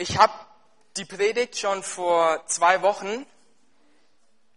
[0.00, 0.32] Ich habe
[0.96, 3.26] die Predigt schon vor zwei Wochen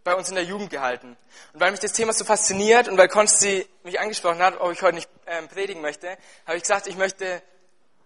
[0.04, 1.18] bei uns in der Jugend gehalten.
[1.54, 4.84] Und weil mich das Thema so fasziniert und weil Konsti mich angesprochen hat, ob ich
[4.84, 6.16] heute nicht ähm, predigen möchte,
[6.46, 7.42] habe ich gesagt, ich möchte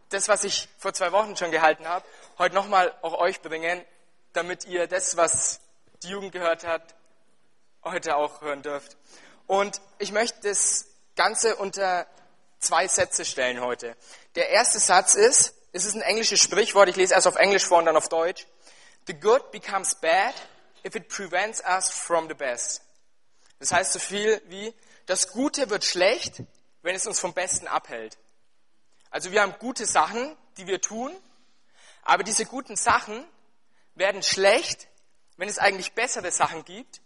[0.10, 2.06] das, was ich vor zwei Wochen schon gehalten habe,
[2.38, 3.84] heute nochmal auch euch bringen,
[4.32, 5.60] damit ihr das, was
[6.04, 6.96] die Jugend gehört hat,
[7.84, 8.96] heute auch hören dürft.
[9.46, 10.86] Und ich möchte das
[11.18, 12.08] Ganze unter
[12.60, 13.98] zwei Sätze stellen heute.
[14.36, 17.80] Der erste Satz ist, es ist ein englisches Sprichwort, ich lese erst auf Englisch vor
[17.80, 18.48] und dann auf Deutsch.
[19.08, 20.34] The good becomes bad
[20.86, 22.82] if it prevents us from the best.
[23.60, 24.74] Das heißt so viel wie,
[25.06, 26.44] das Gute wird schlecht,
[26.82, 28.18] wenn es uns vom Besten abhält.
[29.10, 31.14] Also wir haben gute Sachen, die wir tun,
[32.04, 33.26] aber diese guten Sachen
[33.96, 34.88] werden schlecht,
[35.36, 37.02] wenn es eigentlich bessere Sachen gibt,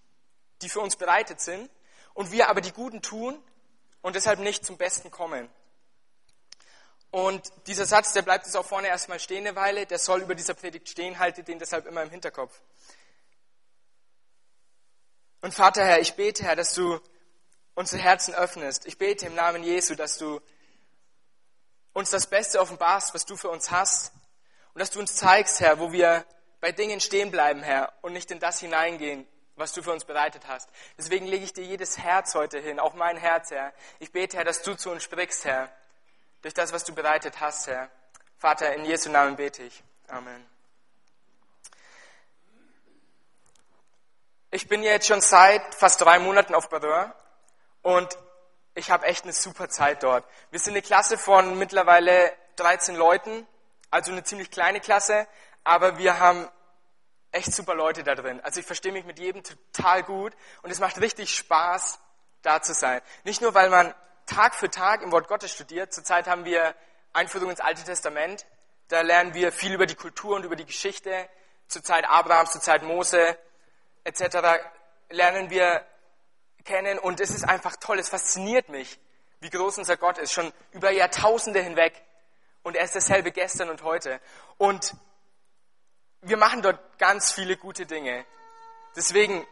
[0.61, 1.71] die für uns bereitet sind,
[2.13, 3.41] und wir aber die guten tun
[4.01, 5.49] und deshalb nicht zum Besten kommen.
[7.11, 10.35] Und dieser Satz, der bleibt jetzt auch vorne erstmal stehen eine Weile, der soll über
[10.35, 12.61] dieser Predigt stehen, haltet den deshalb immer im Hinterkopf.
[15.41, 16.99] Und Vater Herr, ich bete, Herr, dass du
[17.73, 18.85] unsere Herzen öffnest.
[18.85, 20.39] Ich bete im Namen Jesu, dass du
[21.93, 24.11] uns das Beste offenbarst, was du für uns hast.
[24.73, 26.25] Und dass du uns zeigst, Herr, wo wir
[26.59, 30.43] bei Dingen stehen bleiben, Herr, und nicht in das hineingehen, was du für uns bereitet
[30.47, 30.69] hast.
[30.97, 33.73] Deswegen lege ich dir jedes Herz heute hin, auch mein Herz, Herr.
[33.99, 35.71] Ich bete, Herr, dass du zu uns sprichst, Herr
[36.41, 37.89] durch das, was du bereitet hast, Herr.
[38.37, 39.83] Vater, in Jesu Namen bete ich.
[40.07, 40.47] Amen.
[44.51, 47.13] Ich bin jetzt schon seit fast drei Monaten auf Badeur
[47.81, 48.17] und
[48.73, 50.25] ich habe echt eine super Zeit dort.
[50.51, 53.45] Wir sind eine Klasse von mittlerweile 13 Leuten,
[53.91, 55.27] also eine ziemlich kleine Klasse,
[55.63, 56.47] aber wir haben
[57.31, 58.41] echt super Leute da drin.
[58.41, 61.99] Also ich verstehe mich mit jedem total gut und es macht richtig Spaß,
[62.41, 63.01] da zu sein.
[63.23, 63.93] Nicht nur, weil man
[64.29, 65.91] Tag für Tag im Wort Gottes studiert.
[65.91, 66.75] Zurzeit haben wir
[67.13, 68.45] Einführung ins Alte Testament.
[68.87, 71.27] Da lernen wir viel über die Kultur und über die Geschichte.
[71.67, 73.37] Zur Zeit Abrahams, zur Zeit Mose
[74.03, 74.61] etc.
[75.09, 75.83] lernen wir
[76.63, 77.97] kennen und es ist einfach toll.
[77.97, 78.99] Es fasziniert mich,
[79.39, 81.99] wie groß unser Gott ist, schon über Jahrtausende hinweg.
[82.61, 84.21] Und er ist dasselbe gestern und heute.
[84.57, 84.93] Und
[86.21, 88.25] wir machen dort ganz viele gute Dinge.
[88.95, 89.45] Deswegen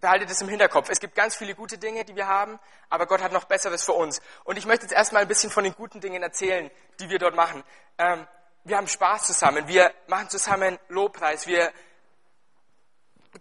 [0.00, 0.88] behaltet es im Hinterkopf.
[0.90, 2.58] Es gibt ganz viele gute Dinge, die wir haben,
[2.90, 4.20] aber Gott hat noch Besseres für uns.
[4.44, 6.70] Und ich möchte jetzt erstmal ein bisschen von den guten Dingen erzählen,
[7.00, 7.62] die wir dort machen.
[7.98, 8.26] Ähm,
[8.64, 11.72] wir haben Spaß zusammen, wir machen zusammen Lobpreis, wir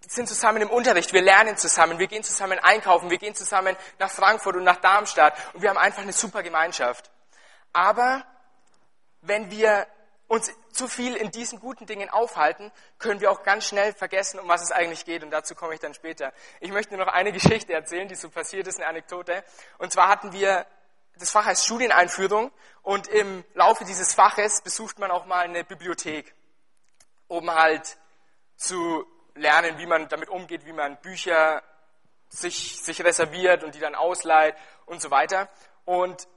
[0.07, 4.11] sind zusammen im Unterricht, wir lernen zusammen, wir gehen zusammen einkaufen, wir gehen zusammen nach
[4.11, 7.09] Frankfurt und nach Darmstadt und wir haben einfach eine super Gemeinschaft.
[7.73, 8.25] Aber
[9.21, 9.87] wenn wir
[10.27, 14.47] uns zu viel in diesen guten Dingen aufhalten, können wir auch ganz schnell vergessen, um
[14.47, 15.23] was es eigentlich geht.
[15.23, 16.33] Und dazu komme ich dann später.
[16.59, 19.43] Ich möchte nur noch eine Geschichte erzählen, die so passiert ist, eine Anekdote.
[19.77, 20.65] Und zwar hatten wir,
[21.17, 22.51] das Fach heißt Studieneinführung.
[22.81, 26.33] Und im Laufe dieses Faches besucht man auch mal eine Bibliothek,
[27.27, 27.97] um halt
[28.55, 29.05] zu
[29.35, 31.61] lernen, wie man damit umgeht, wie man Bücher
[32.29, 34.55] sich, sich reserviert und die dann ausleiht
[34.85, 35.49] und so weiter.
[35.85, 36.27] Und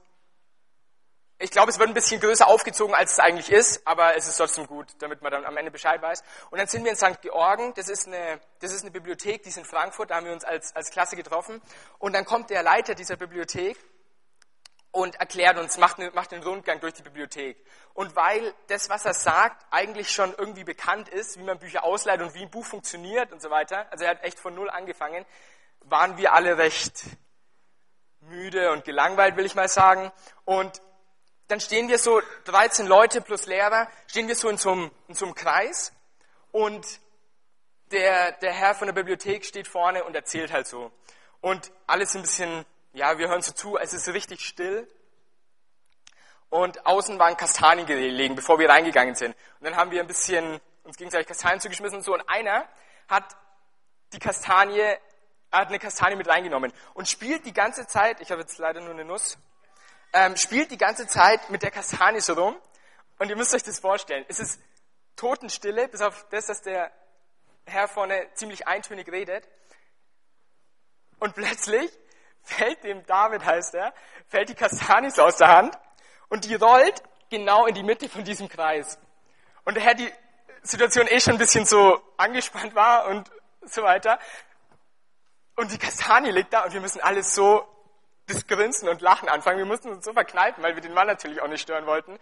[1.41, 4.35] ich glaube, es wird ein bisschen größer aufgezogen, als es eigentlich ist, aber es ist
[4.35, 6.21] trotzdem gut, damit man dann am Ende Bescheid weiß.
[6.51, 7.21] Und dann sind wir in St.
[7.21, 10.33] Georgen, das ist eine, das ist eine Bibliothek, die ist in Frankfurt, da haben wir
[10.33, 11.61] uns als, als Klasse getroffen.
[11.97, 13.77] Und dann kommt der Leiter dieser Bibliothek
[14.91, 17.57] und erklärt uns, macht, eine, macht einen Rundgang durch die Bibliothek.
[17.93, 22.21] Und weil das, was er sagt, eigentlich schon irgendwie bekannt ist, wie man Bücher ausleiht
[22.21, 25.25] und wie ein Buch funktioniert und so weiter, also er hat echt von Null angefangen,
[25.81, 27.01] waren wir alle recht
[28.19, 30.11] müde und gelangweilt, will ich mal sagen.
[30.43, 30.81] Und
[31.49, 35.15] dann stehen wir so, 13 Leute plus Lehrer, stehen wir so in so einem, in
[35.15, 35.91] so einem Kreis
[36.51, 36.85] und
[37.91, 40.91] der, der Herr von der Bibliothek steht vorne und erzählt halt so.
[41.41, 44.87] Und alles ein bisschen, ja, wir hören so zu, es ist richtig still.
[46.49, 49.35] Und außen waren Kastanien gelegen, bevor wir reingegangen sind.
[49.59, 52.13] Und dann haben wir ein bisschen uns gegenseitig Kastanien zugeschmissen und so.
[52.13, 52.67] Und einer
[53.07, 53.35] hat
[54.13, 54.97] die Kastanie,
[55.51, 58.91] hat eine Kastanie mit reingenommen und spielt die ganze Zeit, ich habe jetzt leider nur
[58.91, 59.39] eine Nuss,
[60.13, 62.55] ähm, spielt die ganze Zeit mit der Kastanie so rum.
[63.17, 64.25] Und ihr müsst euch das vorstellen.
[64.27, 64.59] Es ist
[65.15, 66.91] Totenstille, bis auf das, dass der
[67.65, 69.47] Herr vorne ziemlich eintönig redet.
[71.19, 71.91] Und plötzlich
[72.43, 73.93] fällt dem David, heißt er,
[74.27, 75.77] fällt die Kastanie so aus der Hand
[76.29, 78.97] und die rollt genau in die Mitte von diesem Kreis.
[79.65, 80.11] Und der Herr die
[80.63, 83.29] Situation eh schon ein bisschen so angespannt war und
[83.61, 84.19] so weiter.
[85.55, 87.67] Und die Kastanie liegt da und wir müssen alles so
[88.29, 89.57] das Grinsen und Lachen anfangen.
[89.57, 92.19] Wir mussten uns so verkneifen, weil wir den Mann natürlich auch nicht stören wollten.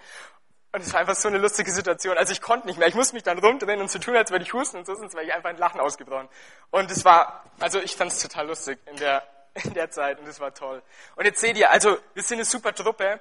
[0.71, 2.17] Und es war einfach so eine lustige Situation.
[2.17, 2.87] Also ich konnte nicht mehr.
[2.87, 5.13] Ich musste mich dann rumdrehen und so tun, als würde ich husten und so, sonst
[5.13, 6.27] wäre ich einfach in Lachen ausgebrochen.
[6.71, 9.23] Und es war, also ich fand es total lustig in der,
[9.63, 10.81] in der Zeit und es war toll.
[11.15, 13.19] Und jetzt seht ihr, also wir sind eine super Truppe.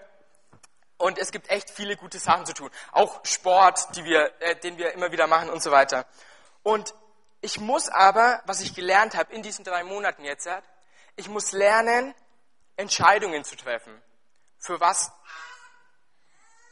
[0.99, 2.71] Und es gibt echt viele gute Sachen zu tun.
[2.93, 6.07] Auch Sport, die wir, äh, den wir immer wieder machen und so weiter.
[6.63, 6.95] Und
[7.43, 10.49] ich muss aber, was ich gelernt habe in diesen drei Monaten jetzt,
[11.17, 12.15] ich muss lernen,
[12.77, 14.03] Entscheidungen zu treffen.
[14.59, 15.13] Für was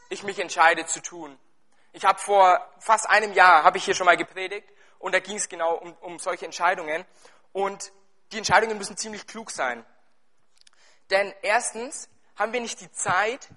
[0.09, 1.37] ich mich entscheide zu tun.
[1.93, 4.69] Ich habe vor fast einem Jahr, habe ich hier schon mal gepredigt,
[4.99, 7.05] und da ging es genau um, um solche Entscheidungen.
[7.51, 7.91] Und
[8.31, 9.85] die Entscheidungen müssen ziemlich klug sein.
[11.09, 13.49] Denn erstens haben wir nicht die Zeit,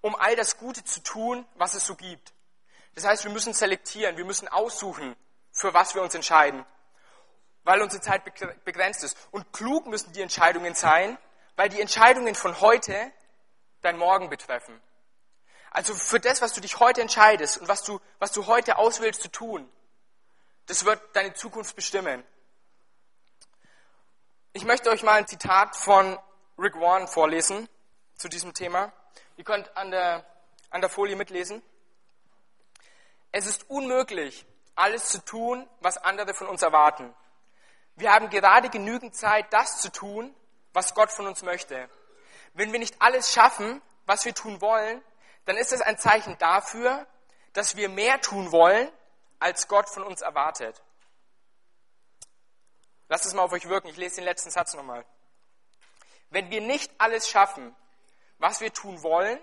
[0.00, 2.32] um all das Gute zu tun, was es so gibt.
[2.94, 5.16] Das heißt, wir müssen selektieren, wir müssen aussuchen,
[5.50, 6.66] für was wir uns entscheiden,
[7.64, 8.22] weil unsere Zeit
[8.64, 9.16] begrenzt ist.
[9.30, 11.16] Und klug müssen die Entscheidungen sein,
[11.56, 13.12] weil die Entscheidungen von heute
[13.82, 14.80] dein Morgen betreffen.
[15.70, 19.22] Also für das, was du dich heute entscheidest und was du, was du heute auswählst
[19.22, 19.70] zu tun,
[20.66, 22.24] das wird deine Zukunft bestimmen.
[24.52, 26.18] Ich möchte euch mal ein Zitat von
[26.58, 27.68] Rick Warren vorlesen
[28.16, 28.92] zu diesem Thema.
[29.36, 30.26] Ihr könnt an der,
[30.70, 31.62] an der Folie mitlesen.
[33.32, 34.44] Es ist unmöglich,
[34.74, 37.14] alles zu tun, was andere von uns erwarten.
[37.96, 40.34] Wir haben gerade genügend Zeit, das zu tun,
[40.72, 41.88] was Gott von uns möchte.
[42.54, 45.02] Wenn wir nicht alles schaffen, was wir tun wollen,
[45.44, 47.06] dann ist es ein Zeichen dafür,
[47.52, 48.90] dass wir mehr tun wollen,
[49.38, 50.80] als Gott von uns erwartet.
[53.08, 53.88] Lasst es mal auf euch wirken.
[53.88, 55.04] Ich lese den letzten Satz nochmal.
[56.30, 57.76] Wenn wir nicht alles schaffen,
[58.38, 59.38] was wir tun wollen,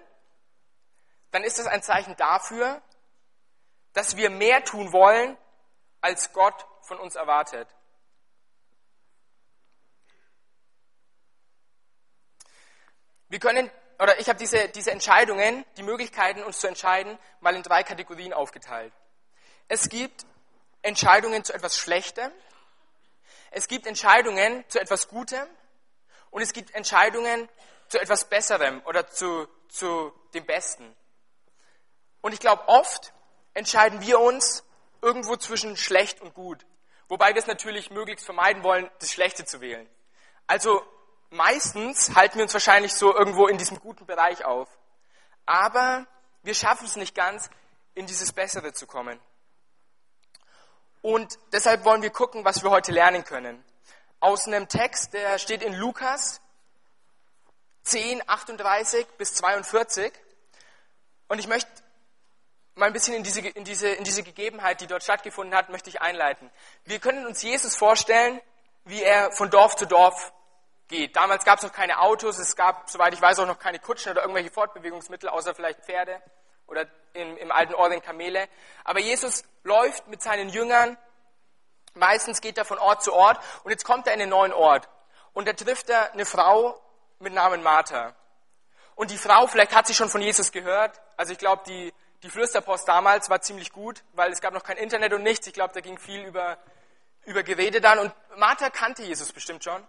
[1.31, 2.81] dann ist das ein Zeichen dafür,
[3.93, 5.37] dass wir mehr tun wollen,
[6.01, 7.67] als Gott von uns erwartet.
[13.39, 17.63] Wir können, oder ich habe diese, diese Entscheidungen, die Möglichkeiten, uns zu entscheiden, mal in
[17.63, 18.91] drei Kategorien aufgeteilt.
[19.69, 20.25] Es gibt
[20.81, 22.29] Entscheidungen zu etwas Schlechtem,
[23.51, 25.47] es gibt Entscheidungen zu etwas Gutem
[26.31, 27.47] und es gibt Entscheidungen
[27.87, 30.93] zu etwas Besserem oder zu, zu dem Besten.
[32.19, 33.13] Und ich glaube, oft
[33.53, 34.65] entscheiden wir uns
[35.01, 36.65] irgendwo zwischen schlecht und gut.
[37.07, 39.89] Wobei wir es natürlich möglichst vermeiden wollen, das Schlechte zu wählen.
[40.45, 40.85] Also
[41.29, 44.67] meistens halten wir uns wahrscheinlich so irgendwo in diesem guten Bereich auf.
[45.45, 46.05] Aber
[46.43, 47.49] wir schaffen es nicht ganz,
[47.95, 49.19] in dieses Bessere zu kommen.
[51.01, 53.63] Und deshalb wollen wir gucken, was wir heute lernen können.
[54.19, 56.41] Aus einem Text, der steht in Lukas
[57.83, 60.11] 10, 38 bis 42.
[61.27, 61.69] Und ich möchte
[62.75, 65.89] mal ein bisschen in diese, in, diese, in diese Gegebenheit, die dort stattgefunden hat, möchte
[65.89, 66.49] ich einleiten.
[66.85, 68.41] Wir können uns Jesus vorstellen,
[68.85, 70.33] wie er von Dorf zu Dorf
[70.89, 71.15] geht.
[71.15, 74.11] Damals gab es noch keine Autos, es gab, soweit ich weiß, auch noch keine Kutschen
[74.11, 76.21] oder irgendwelche Fortbewegungsmittel, außer vielleicht Pferde
[76.67, 78.49] oder im, im alten Orient Kamele.
[78.83, 80.97] Aber Jesus läuft mit seinen Jüngern,
[81.93, 84.89] meistens geht er von Ort zu Ort und jetzt kommt er in einen neuen Ort.
[85.33, 86.81] Und da trifft er eine Frau
[87.19, 88.15] mit Namen Martha.
[88.95, 90.99] Und die Frau, vielleicht hat sie schon von Jesus gehört.
[91.15, 91.93] Also ich glaube, die,
[92.23, 95.47] die Flüsterpost damals war ziemlich gut, weil es gab noch kein Internet und nichts.
[95.47, 96.57] Ich glaube, da ging viel über,
[97.25, 97.99] über Gerede dann.
[97.99, 99.87] Und Martha kannte Jesus bestimmt schon.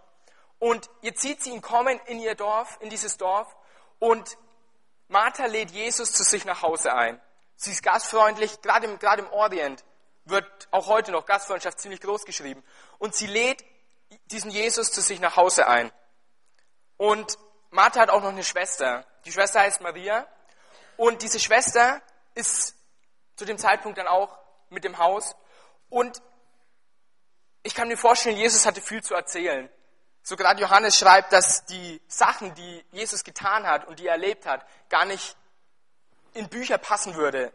[0.61, 3.47] Und jetzt sieht sie ihn kommen in ihr Dorf, in dieses Dorf.
[3.97, 4.37] Und
[5.07, 7.19] Martha lädt Jesus zu sich nach Hause ein.
[7.55, 9.83] Sie ist gastfreundlich, gerade im, gerade im Orient
[10.25, 12.63] wird auch heute noch Gastfreundschaft ziemlich groß geschrieben.
[12.99, 13.65] Und sie lädt
[14.25, 15.91] diesen Jesus zu sich nach Hause ein.
[16.95, 17.39] Und
[17.71, 19.03] Martha hat auch noch eine Schwester.
[19.25, 20.27] Die Schwester heißt Maria.
[20.95, 22.03] Und diese Schwester
[22.35, 22.75] ist
[23.35, 24.37] zu dem Zeitpunkt dann auch
[24.69, 25.35] mit dem Haus.
[25.89, 26.21] Und
[27.63, 29.67] ich kann mir vorstellen, Jesus hatte viel zu erzählen.
[30.23, 34.45] So gerade Johannes schreibt, dass die Sachen, die Jesus getan hat und die er erlebt
[34.45, 35.35] hat, gar nicht
[36.33, 37.51] in Bücher passen würde,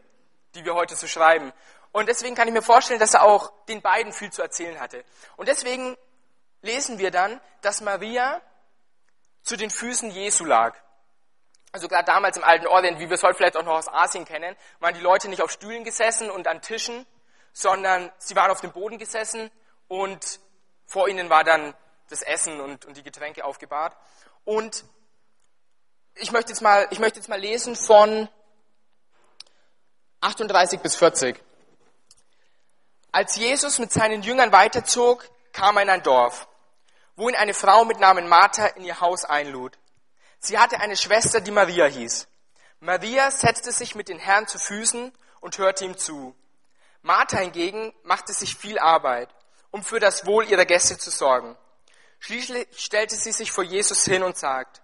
[0.55, 1.53] die wir heute so schreiben.
[1.91, 5.03] Und deswegen kann ich mir vorstellen, dass er auch den beiden viel zu erzählen hatte.
[5.37, 5.97] Und deswegen
[6.61, 8.41] lesen wir dann, dass Maria
[9.43, 10.75] zu den Füßen Jesu lag.
[11.71, 14.25] Also gerade damals im alten Orient, wie wir es heute vielleicht auch noch aus Asien
[14.25, 17.05] kennen, waren die Leute nicht auf Stühlen gesessen und an Tischen,
[17.53, 19.49] sondern sie waren auf dem Boden gesessen
[19.87, 20.39] und
[20.85, 21.73] vor ihnen war dann
[22.09, 23.95] das Essen und, und die Getränke aufgebahrt.
[24.45, 24.85] Und
[26.15, 28.29] ich möchte, jetzt mal, ich möchte jetzt mal lesen von
[30.21, 31.41] 38 bis 40.
[33.11, 36.47] Als Jesus mit seinen Jüngern weiterzog, kam er in ein Dorf,
[37.15, 39.77] wo ihn eine Frau mit Namen Martha in ihr Haus einlud.
[40.39, 42.27] Sie hatte eine Schwester, die Maria hieß.
[42.79, 45.11] Maria setzte sich mit den Herrn zu Füßen
[45.41, 46.35] und hörte ihm zu.
[47.01, 49.29] Martha hingegen machte sich viel Arbeit,
[49.71, 51.57] um für das Wohl ihrer Gäste zu sorgen.
[52.19, 54.81] Schließlich stellte sie sich vor Jesus hin und sagt,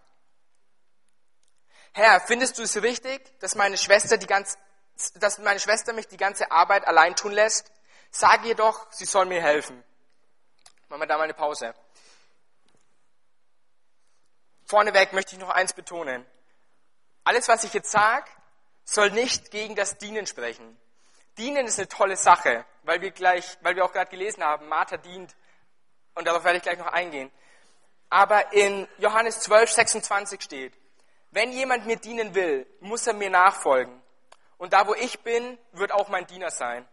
[1.94, 4.58] Herr, findest du es richtig, dass meine Schwester die ganz,
[5.16, 7.72] dass meine Schwester mich die ganze Arbeit allein tun lässt?
[8.10, 9.84] Sag ihr doch, sie soll mir helfen.
[10.90, 11.74] Machen wir da mal eine Pause.
[14.66, 16.26] Vorneweg möchte ich noch eins betonen.
[17.26, 18.30] alles, was ich jetzt sage,
[18.84, 20.78] soll nicht gegen das Dienen sprechen.
[21.38, 24.98] Dienen ist eine tolle Sache, weil wir gleich, weil wir auch gerade gelesen haben, Martha
[24.98, 25.36] dient.
[26.16, 27.32] Und darauf werde ich gleich noch eingehen.
[28.10, 30.74] Aber in Johannes 12, 26 steht,
[31.32, 34.02] wenn jemand mir dienen will, muss er mir nachfolgen.
[34.58, 36.88] Und da, wo ich bin, wird auch mein Diener sein.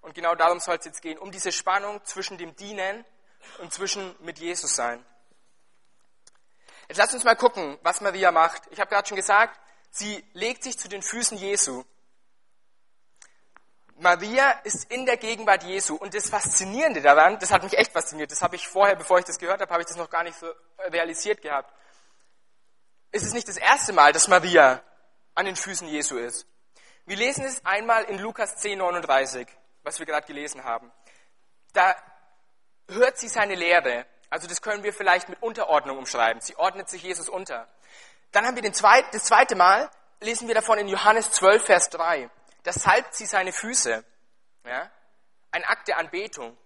[0.00, 3.04] Und genau darum soll es jetzt gehen, um diese Spannung zwischen dem Dienen
[3.58, 5.04] und zwischen mit Jesus sein.
[6.88, 8.62] Jetzt lasst uns mal gucken, was Maria macht.
[8.70, 9.60] Ich habe gerade schon gesagt,
[9.90, 11.84] sie legt sich zu den Füßen Jesu.
[14.00, 15.94] Maria ist in der Gegenwart Jesu.
[15.94, 19.26] Und das Faszinierende daran, das hat mich echt fasziniert, das habe ich vorher, bevor ich
[19.26, 20.46] das gehört habe, habe ich das noch gar nicht so
[20.78, 21.72] realisiert gehabt.
[23.12, 24.82] Es ist nicht das erste Mal, dass Maria
[25.34, 26.46] an den Füßen Jesu ist.
[27.04, 29.46] Wir lesen es einmal in Lukas 10, 39,
[29.82, 30.90] was wir gerade gelesen haben.
[31.72, 31.94] Da
[32.88, 34.06] hört sie seine Lehre.
[34.30, 36.40] Also das können wir vielleicht mit Unterordnung umschreiben.
[36.40, 37.68] Sie ordnet sich Jesus unter.
[38.32, 39.90] Dann haben wir den zweit, das zweite Mal,
[40.20, 42.30] lesen wir davon in Johannes 12, Vers 3.
[42.62, 44.04] Da salbt sie seine Füße.
[44.64, 44.90] Ja?
[45.50, 46.56] Ein Akt der Anbetung.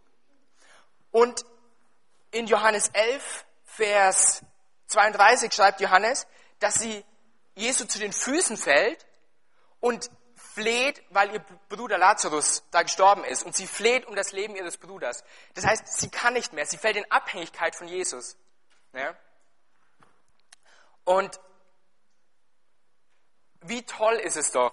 [1.11, 1.45] Und
[2.31, 4.43] in Johannes 11, Vers
[4.89, 6.27] 32 schreibt Johannes,
[6.59, 7.05] dass sie
[7.55, 9.07] Jesu zu den Füßen fällt
[9.81, 10.11] und
[10.55, 13.45] fleht, weil ihr Bruder Lazarus da gestorben ist.
[13.45, 15.25] Und sie fleht um das Leben ihres Bruders.
[15.55, 16.67] Das heißt, sie kann nicht mehr.
[16.67, 18.37] Sie fällt in Abhängigkeit von Jesus.
[18.93, 19.17] Ja?
[21.05, 21.39] Und
[23.61, 24.73] wie toll ist es doch,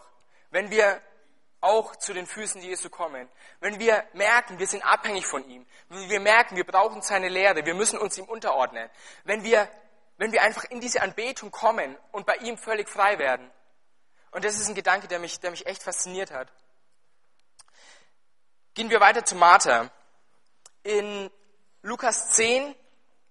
[0.50, 1.02] wenn wir
[1.62, 3.30] auch zu den Füßen Jesu kommen.
[3.60, 5.66] Wenn wir merken, wir sind abhängig von ihm.
[5.90, 8.90] Wenn wir merken, wir brauchen seine Lehre, wir müssen uns ihm unterordnen.
[9.24, 9.70] Wenn wir,
[10.18, 13.50] wenn wir einfach in diese Anbetung kommen und bei ihm völlig frei werden.
[14.32, 16.52] Und das ist ein Gedanke, der mich, der mich echt fasziniert hat.
[18.74, 19.92] Gehen wir weiter zu Martha.
[20.84, 21.30] In
[21.84, 22.76] Lukas 10,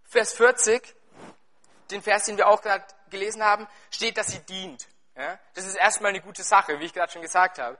[0.04, 0.94] Vers 40,
[1.90, 4.86] den Vers, den wir auch gerade gelesen haben, steht, dass sie dient.
[5.16, 5.38] Ja?
[5.54, 7.78] Das ist erstmal eine gute Sache, wie ich gerade schon gesagt habe.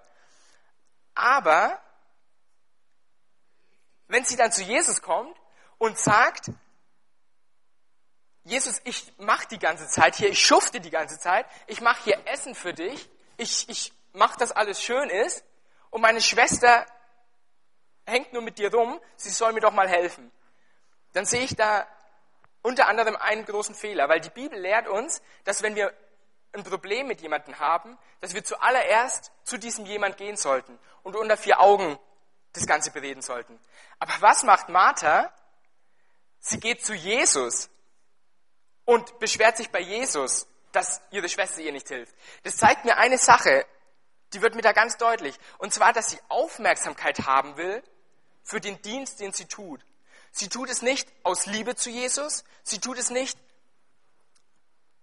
[1.21, 1.79] Aber
[4.09, 5.37] wenn sie dann zu Jesus kommt
[5.77, 6.51] und sagt,
[8.45, 12.27] Jesus, ich mache die ganze Zeit hier, ich schufte die ganze Zeit, ich mache hier
[12.27, 15.45] Essen für dich, ich, ich mache, dass alles schön ist
[15.91, 16.87] und meine Schwester
[18.07, 20.33] hängt nur mit dir rum, sie soll mir doch mal helfen.
[21.13, 21.87] Dann sehe ich da
[22.63, 25.93] unter anderem einen großen Fehler, weil die Bibel lehrt uns, dass wenn wir
[26.53, 31.37] ein Problem mit jemandem haben, dass wir zuallererst zu diesem jemand gehen sollten und unter
[31.37, 31.99] vier Augen
[32.53, 33.59] das Ganze bereden sollten.
[33.99, 35.33] Aber was macht Martha?
[36.41, 37.71] Sie geht zu Jesus
[38.85, 42.15] und beschwert sich bei Jesus, dass ihre Schwester ihr nicht hilft.
[42.43, 43.67] Das zeigt mir eine Sache,
[44.33, 45.37] die wird mir da ganz deutlich.
[45.59, 47.83] Und zwar, dass sie Aufmerksamkeit haben will
[48.43, 49.85] für den Dienst, den sie tut.
[50.33, 53.39] Sie tut es nicht aus Liebe zu Jesus, sie tut es nicht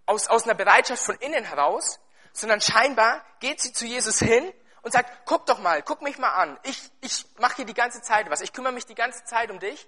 [0.07, 1.99] aus, aus einer Bereitschaft von innen heraus,
[2.33, 6.33] sondern scheinbar geht sie zu Jesus hin und sagt, guck doch mal, guck mich mal
[6.33, 6.59] an.
[6.63, 8.41] Ich, ich mache hier die ganze Zeit was.
[8.41, 9.87] Ich kümmere mich die ganze Zeit um dich.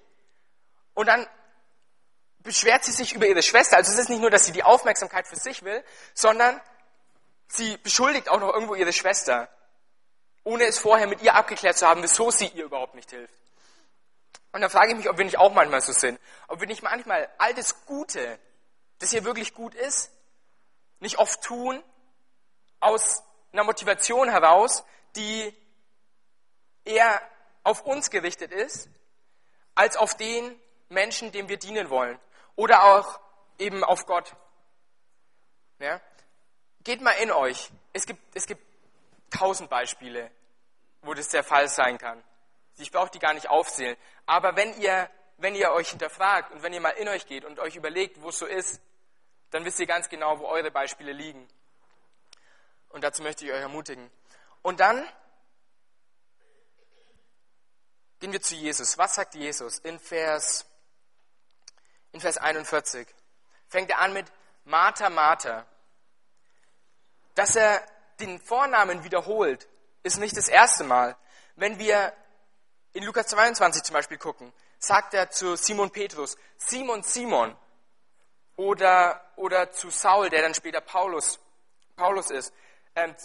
[0.93, 1.25] Und dann
[2.39, 3.77] beschwert sie sich über ihre Schwester.
[3.77, 5.83] Also es ist nicht nur, dass sie die Aufmerksamkeit für sich will,
[6.13, 6.59] sondern
[7.47, 9.49] sie beschuldigt auch noch irgendwo ihre Schwester,
[10.43, 13.33] ohne es vorher mit ihr abgeklärt zu haben, wieso sie ihr überhaupt nicht hilft.
[14.51, 16.19] Und dann frage ich mich, ob wir nicht auch manchmal so sind.
[16.47, 18.39] Ob wir nicht manchmal all das Gute,
[18.99, 20.11] das hier wirklich gut ist,
[20.99, 21.81] nicht oft tun
[22.79, 24.83] aus einer Motivation heraus,
[25.15, 25.53] die
[26.85, 27.21] eher
[27.63, 28.89] auf uns gerichtet ist,
[29.75, 32.19] als auf den Menschen, dem wir dienen wollen.
[32.55, 33.19] Oder auch
[33.57, 34.33] eben auf Gott.
[35.79, 36.01] Ja?
[36.83, 37.69] Geht mal in euch.
[37.93, 38.61] Es gibt, es gibt
[39.29, 40.31] tausend Beispiele,
[41.01, 42.23] wo das der Fall sein kann.
[42.77, 43.97] Ich brauche die gar nicht aufzählen.
[44.25, 47.59] Aber wenn ihr, wenn ihr euch hinterfragt und wenn ihr mal in euch geht und
[47.59, 48.81] euch überlegt, wo es so ist,
[49.51, 51.47] dann wisst ihr ganz genau, wo eure Beispiele liegen.
[52.89, 54.09] Und dazu möchte ich euch ermutigen.
[54.61, 55.07] Und dann
[58.19, 58.97] gehen wir zu Jesus.
[58.97, 60.65] Was sagt Jesus in Vers,
[62.11, 63.07] in Vers 41?
[63.67, 64.31] Fängt er an mit
[64.65, 65.65] Martha, Martha.
[67.35, 67.83] Dass er
[68.19, 69.67] den Vornamen wiederholt,
[70.03, 71.15] ist nicht das erste Mal.
[71.55, 72.13] Wenn wir
[72.93, 77.55] in Lukas 22 zum Beispiel gucken, sagt er zu Simon Petrus, Simon, Simon,
[78.59, 81.39] oder, oder zu Saul, der dann später Paulus,
[81.95, 82.53] Paulus ist.
[82.93, 83.15] Ähm,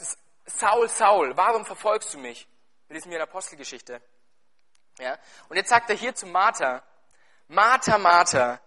[0.46, 2.46] Saul, Saul, warum verfolgst du mich?
[2.88, 4.00] Lesen wir in der Apostelgeschichte.
[5.00, 5.18] Ja?
[5.48, 6.84] Und jetzt sagt er hier zu Martha,
[7.48, 8.60] Martha, Martha.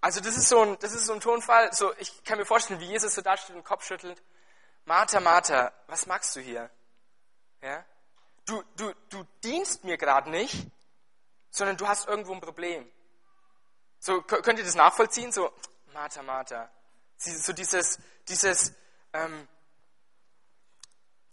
[0.00, 2.78] Also das ist so ein, das ist so ein Tonfall, so, ich kann mir vorstellen,
[2.78, 4.22] wie Jesus so da steht und Kopf schüttelt.
[4.84, 6.70] Martha, Martha, was magst du hier?
[7.60, 7.84] Ja?
[8.46, 10.64] Du, du, du dienst mir gerade nicht,
[11.50, 12.88] sondern du hast irgendwo ein Problem.
[13.98, 15.32] So, könnt ihr das nachvollziehen?
[15.32, 15.50] So,
[15.94, 16.68] Martha, Martha.
[17.16, 17.98] So dieses,
[18.28, 18.72] dieses,
[19.12, 19.48] ähm,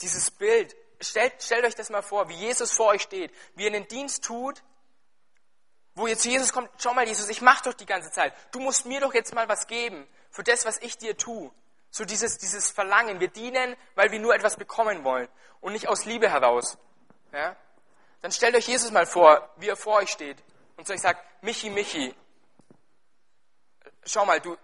[0.02, 3.74] dieses Bild, stellt, stellt euch das mal vor, wie Jesus vor euch steht, wie er
[3.74, 4.62] einen Dienst tut,
[5.96, 8.34] wo jetzt Jesus kommt, schau mal Jesus, ich mache doch die ganze Zeit.
[8.52, 11.52] Du musst mir doch jetzt mal was geben für das, was ich dir tue.
[11.90, 13.20] So dieses, dieses Verlangen.
[13.20, 15.28] Wir dienen, weil wir nur etwas bekommen wollen
[15.60, 16.78] und nicht aus Liebe heraus.
[17.34, 17.58] Ja?
[18.22, 20.38] Dann stellt euch Jesus mal vor, wie er vor euch steht
[20.78, 22.16] und zu euch sagt, Michi, Michi,
[24.06, 24.58] schau mal, du,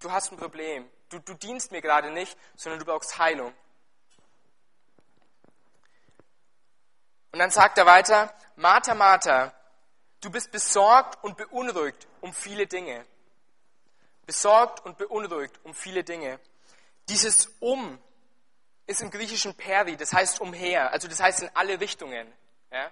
[0.00, 0.90] du hast ein Problem.
[1.08, 3.54] Du, du dienst mir gerade nicht, sondern du brauchst Heilung.
[7.32, 9.54] Und dann sagt er weiter, Martha, Martha,
[10.20, 13.04] du bist besorgt und beunruhigt um viele Dinge.
[14.26, 16.40] Besorgt und beunruhigt um viele Dinge.
[17.08, 17.98] Dieses um
[18.86, 22.32] ist im Griechischen peri, das heißt umher, also das heißt in alle Richtungen.
[22.70, 22.90] Ja?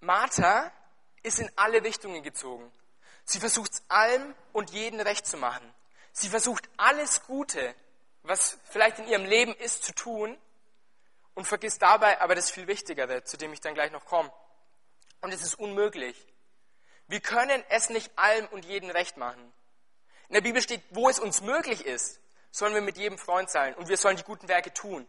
[0.00, 0.72] Martha
[1.22, 2.70] ist in alle Richtungen gezogen.
[3.24, 5.74] Sie versucht allem und jeden recht zu machen.
[6.12, 7.74] Sie versucht alles Gute,
[8.22, 10.36] was vielleicht in ihrem Leben ist, zu tun
[11.34, 14.32] und vergisst dabei aber das viel Wichtigere, zu dem ich dann gleich noch komme.
[15.20, 16.16] Und es ist unmöglich.
[17.06, 19.52] Wir können es nicht allem und jedem recht machen.
[20.28, 23.74] In der Bibel steht, wo es uns möglich ist, sollen wir mit jedem Freund sein
[23.74, 25.06] und wir sollen die guten Werke tun.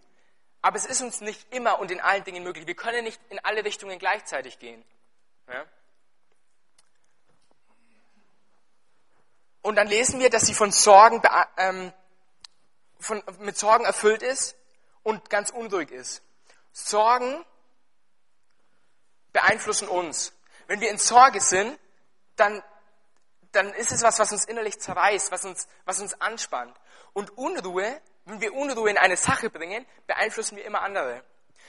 [0.62, 2.68] Aber es ist uns nicht immer und in allen Dingen möglich.
[2.68, 4.84] Wir können nicht in alle Richtungen gleichzeitig gehen.
[5.48, 5.66] Ja?
[9.62, 11.22] Und dann lesen wir, dass sie von Sorgen,
[11.58, 11.94] ähm,
[13.00, 14.56] von, mit Sorgen erfüllt ist
[15.04, 16.24] und ganz unruhig ist.
[16.72, 17.46] Sorgen
[19.34, 20.34] beeinflussen uns.
[20.68, 21.78] Wenn wir in Sorge sind,
[22.36, 22.64] dann,
[23.52, 26.76] dann ist es was, was uns innerlich zerreißt, was uns, was uns anspannt.
[27.14, 31.24] Und Unruhe, wenn wir Unruhe in eine Sache bringen, beeinflussen wir immer andere.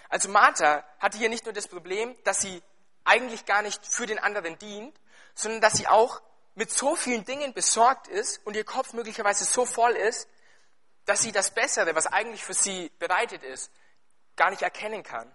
[0.08, 2.62] Also Martha hatte hier nicht nur das Problem, dass sie
[3.04, 4.98] eigentlich gar nicht für den anderen dient,
[5.34, 6.22] sondern dass sie auch
[6.54, 10.28] mit so vielen Dingen besorgt ist und ihr Kopf möglicherweise so voll ist,
[11.04, 13.70] dass sie das Bessere, was eigentlich für sie bereitet ist,
[14.36, 15.30] gar nicht erkennen kann.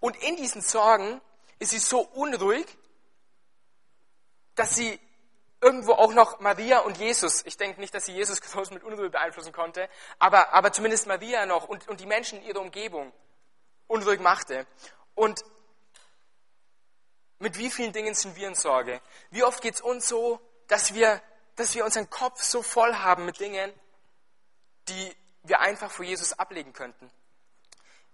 [0.00, 1.20] Und in diesen Sorgen
[1.58, 2.66] ist sie so unruhig,
[4.54, 5.00] dass sie
[5.60, 9.10] irgendwo auch noch Maria und Jesus, ich denke nicht, dass sie Jesus groß mit Unruhe
[9.10, 13.12] beeinflussen konnte, aber, aber zumindest Maria noch und, und die Menschen in ihrer Umgebung
[13.86, 14.66] unruhig machte.
[15.14, 15.44] Und
[17.42, 19.00] mit wie vielen Dingen sind wir in Sorge?
[19.30, 21.20] Wie oft geht es uns so, dass wir,
[21.56, 23.72] dass wir unseren Kopf so voll haben mit Dingen,
[24.86, 27.10] die wir einfach vor Jesus ablegen könnten?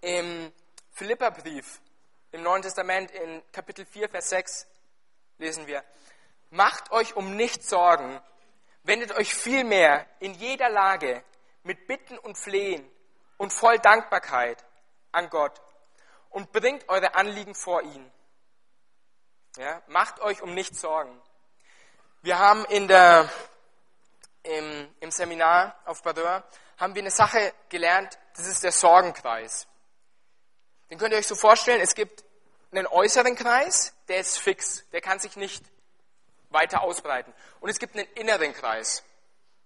[0.01, 0.51] Im
[0.93, 1.81] Philipperbrief
[2.33, 4.67] im Neuen Testament in Kapitel 4, Vers 6
[5.37, 5.85] lesen wir,
[6.49, 8.19] Macht euch um nichts Sorgen,
[8.83, 11.23] wendet euch vielmehr in jeder Lage
[11.65, 12.91] mit Bitten und Flehen
[13.37, 14.65] und voll Dankbarkeit
[15.13, 15.61] an Gott
[16.31, 18.11] und bringt eure Anliegen vor ihn.
[19.57, 21.21] Ja, macht euch um nichts Sorgen.
[22.23, 23.31] Wir haben in der,
[24.43, 26.45] im, im Seminar auf Badeur
[26.79, 29.67] haben wir eine Sache gelernt, das ist der Sorgenkreis.
[30.91, 32.25] Den könnt ihr euch so vorstellen, es gibt
[32.71, 35.65] einen äußeren Kreis, der ist fix, der kann sich nicht
[36.51, 37.33] weiter ausbreiten.
[37.61, 39.03] Und es gibt einen inneren Kreis.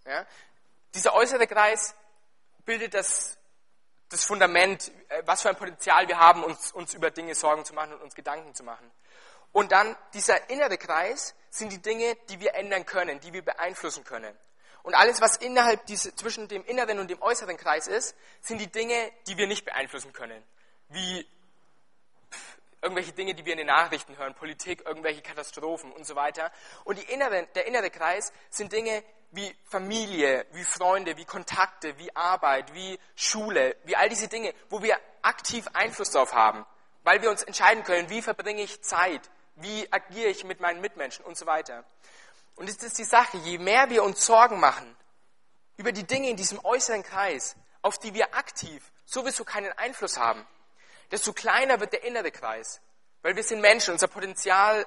[0.07, 0.27] Ja?
[0.95, 1.95] Dieser äußere Kreis
[2.65, 3.39] bildet das,
[4.09, 7.75] das Fundament, äh, was für ein Potenzial wir haben, uns, uns über Dinge Sorgen zu
[7.75, 8.91] machen und uns Gedanken zu machen.
[9.53, 14.05] Und dann dieser innere Kreis sind die Dinge, die wir ändern können, die wir beeinflussen
[14.05, 14.35] können.
[14.83, 18.71] Und alles, was innerhalb diese, zwischen dem inneren und dem äußeren Kreis ist, sind die
[18.71, 20.43] Dinge, die wir nicht beeinflussen können.
[20.89, 21.27] Wie
[22.81, 26.51] irgendwelche Dinge, die wir in den Nachrichten hören, Politik, irgendwelche Katastrophen und so weiter.
[26.85, 32.15] Und die innere, der innere Kreis sind Dinge wie Familie, wie Freunde, wie Kontakte, wie
[32.17, 36.67] Arbeit, wie Schule, wie all diese Dinge, wo wir aktiv Einfluss darauf haben,
[37.05, 41.25] weil wir uns entscheiden können, wie verbringe ich Zeit, wie agiere ich mit meinen Mitmenschen
[41.25, 41.85] und so weiter.
[42.57, 44.97] Und das ist die Sache, je mehr wir uns Sorgen machen
[45.77, 50.47] über die Dinge in diesem äußeren Kreis, auf die wir aktiv sowieso keinen Einfluss haben,
[51.11, 52.81] desto kleiner wird der innere Kreis.
[53.23, 54.87] Weil wir sind Menschen, unser Potenzial,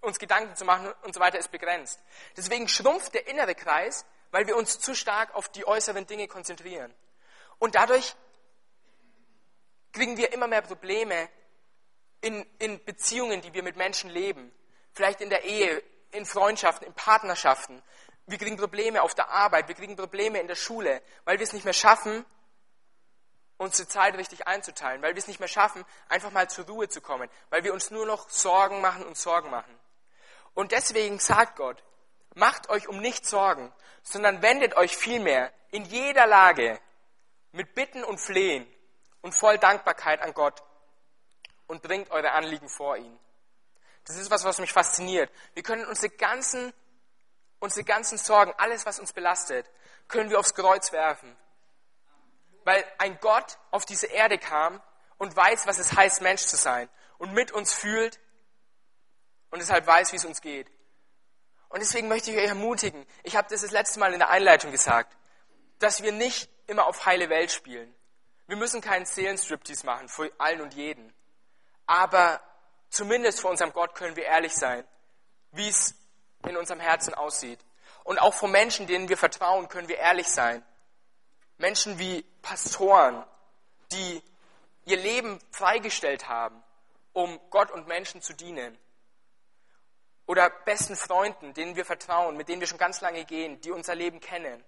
[0.00, 2.00] uns Gedanken zu machen und so weiter ist begrenzt.
[2.36, 6.92] Deswegen schrumpft der innere Kreis, weil wir uns zu stark auf die äußeren Dinge konzentrieren.
[7.58, 8.14] Und dadurch
[9.92, 11.28] kriegen wir immer mehr Probleme
[12.26, 14.52] in, in Beziehungen, die wir mit Menschen leben.
[14.92, 17.80] Vielleicht in der Ehe, in Freundschaften, in Partnerschaften.
[18.26, 21.52] Wir kriegen Probleme auf der Arbeit, wir kriegen Probleme in der Schule, weil wir es
[21.52, 22.26] nicht mehr schaffen,
[23.58, 27.00] unsere Zeit richtig einzuteilen, weil wir es nicht mehr schaffen, einfach mal zur Ruhe zu
[27.00, 29.78] kommen, weil wir uns nur noch Sorgen machen und Sorgen machen.
[30.52, 31.80] Und deswegen sagt Gott,
[32.34, 36.80] macht euch um nichts Sorgen, sondern wendet euch vielmehr in jeder Lage
[37.52, 38.66] mit Bitten und Flehen
[39.20, 40.64] und voll Dankbarkeit an Gott
[41.66, 43.18] und bringt eure Anliegen vor ihn.
[44.04, 45.30] Das ist was, was mich fasziniert.
[45.54, 46.72] Wir können unsere ganzen,
[47.58, 49.66] unsere ganzen Sorgen, alles, was uns belastet,
[50.08, 51.36] können wir aufs Kreuz werfen
[52.66, 54.82] weil ein Gott auf diese Erde kam
[55.18, 58.18] und weiß, was es heißt, Mensch zu sein und mit uns fühlt
[59.50, 60.66] und deshalb weiß, wie es uns geht.
[61.68, 64.72] Und deswegen möchte ich euch ermutigen, ich habe das das letzte Mal in der Einleitung
[64.72, 65.16] gesagt,
[65.78, 67.94] dass wir nicht immer auf heile Welt spielen.
[68.48, 71.14] Wir müssen keinen Seelenstriptease machen für allen und jeden.
[71.86, 72.40] Aber
[72.90, 74.84] zumindest vor unserem Gott können wir ehrlich sein,
[75.52, 75.94] wie es
[76.46, 77.60] in unserem Herzen aussieht.
[78.04, 80.64] Und auch vor Menschen, denen wir vertrauen, können wir ehrlich sein.
[81.58, 83.24] Menschen wie Pastoren,
[83.92, 84.22] die
[84.84, 86.62] ihr Leben freigestellt haben,
[87.12, 88.78] um Gott und Menschen zu dienen.
[90.26, 93.94] Oder besten Freunden, denen wir vertrauen, mit denen wir schon ganz lange gehen, die unser
[93.94, 94.62] Leben kennen.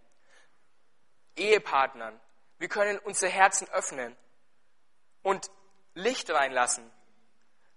[1.37, 2.18] Ehepartnern.
[2.59, 4.16] Wir können unsere Herzen öffnen
[5.22, 5.50] und
[5.94, 6.90] Licht reinlassen,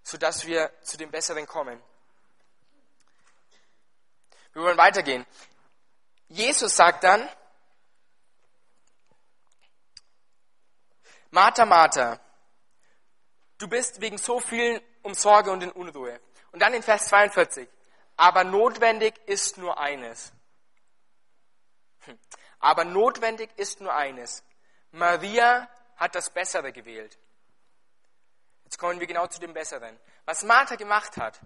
[0.04, 1.82] sodass wir zu dem Besseren kommen.
[4.54, 5.26] Wir wollen weitergehen.
[6.28, 7.30] Jesus sagt dann,
[11.30, 12.20] Martha, Martha,
[13.58, 16.20] du bist wegen so vielen um Sorge und in Unruhe.
[16.52, 17.68] Und dann in Vers 42,
[18.18, 20.34] aber notwendig ist nur eines.
[22.02, 22.20] Hm.
[22.60, 24.44] Aber notwendig ist nur eines.
[24.92, 27.18] Maria hat das Bessere gewählt.
[28.72, 30.00] Jetzt kommen wir genau zu dem Besseren.
[30.24, 31.42] Was Martha gemacht hat,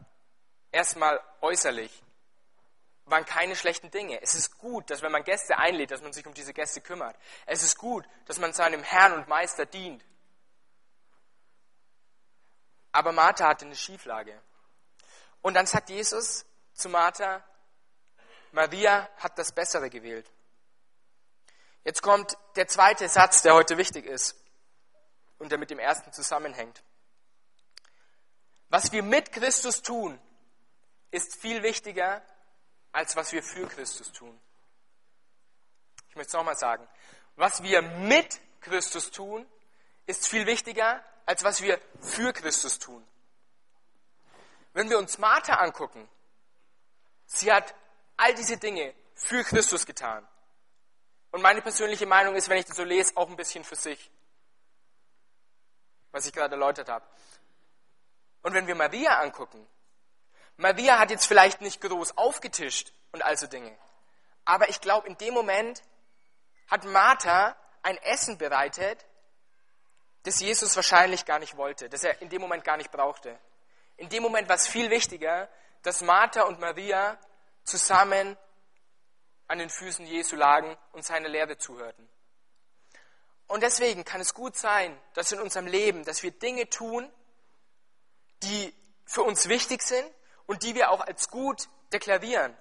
[0.71, 2.03] erstmal äußerlich,
[3.05, 4.21] waren keine schlechten Dinge.
[4.21, 7.17] Es ist gut, dass wenn man Gäste einlädt, dass man sich um diese Gäste kümmert.
[7.47, 10.05] Es ist gut, dass man seinem Herrn und Meister dient.
[12.91, 14.39] Aber Martha hatte eine Schieflage.
[15.41, 17.43] Und dann sagt Jesus zu Martha,
[18.51, 20.31] Maria hat das Bessere gewählt.
[21.83, 24.39] Jetzt kommt der zweite Satz, der heute wichtig ist
[25.39, 26.83] und der mit dem ersten zusammenhängt.
[28.75, 30.19] Was wir mit Christus tun,
[31.09, 32.21] ist viel wichtiger
[32.91, 34.37] als was wir für Christus tun.
[36.09, 36.85] Ich möchte es nochmal sagen.
[37.37, 39.45] Was wir mit Christus tun,
[40.07, 43.01] ist viel wichtiger, als was wir für Christus tun.
[44.73, 46.09] Wenn wir uns Martha angucken,
[47.27, 47.73] sie hat
[48.17, 50.27] all diese Dinge für Christus getan.
[51.31, 54.11] Und meine persönliche Meinung ist, wenn ich das so lese, auch ein bisschen für sich.
[56.11, 57.05] Was ich gerade erläutert habe.
[58.45, 59.65] Und wenn wir Maria angucken,
[60.57, 63.75] Maria hat jetzt vielleicht nicht groß aufgetischt und also Dinge.
[64.45, 65.81] Aber ich glaube, in dem Moment
[66.69, 69.03] hat Martha ein Essen bereitet,
[70.21, 73.35] das Jesus wahrscheinlich gar nicht wollte, das er in dem Moment gar nicht brauchte.
[73.97, 75.49] In dem Moment war es viel wichtiger,
[75.81, 77.17] dass Martha und Maria
[77.63, 78.37] zusammen
[79.47, 82.07] an den Füßen Jesu lagen und seine Lehre zuhörten.
[83.47, 87.11] Und deswegen kann es gut sein, dass in unserem Leben, dass wir Dinge tun,
[88.43, 88.73] die
[89.05, 90.05] für uns wichtig sind,
[90.45, 92.55] und die wir auch als gut deklarieren,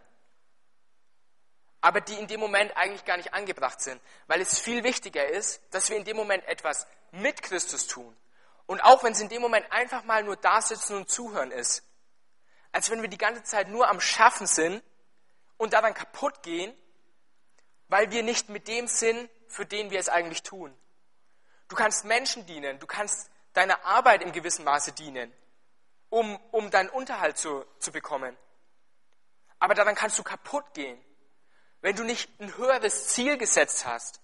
[1.81, 5.61] aber die in dem Moment eigentlich gar nicht angebracht sind, weil es viel wichtiger ist,
[5.71, 8.17] dass wir in dem Moment etwas mit Christus tun.
[8.67, 11.83] Und auch wenn es in dem Moment einfach mal nur da sitzen und zuhören ist,
[12.73, 14.83] als wenn wir die ganze Zeit nur am Schaffen sind
[15.59, 16.75] und daran kaputt gehen,
[17.89, 20.75] weil wir nicht mit dem sind, für den wir es eigentlich tun.
[21.69, 25.33] Du kannst Menschen dienen, du kannst deiner Arbeit im gewissen Maße dienen
[26.15, 28.37] um, um deinen Unterhalt zu, zu bekommen.
[29.59, 31.03] Aber daran kannst du kaputt gehen,
[31.81, 34.21] wenn du nicht ein höheres Ziel gesetzt hast.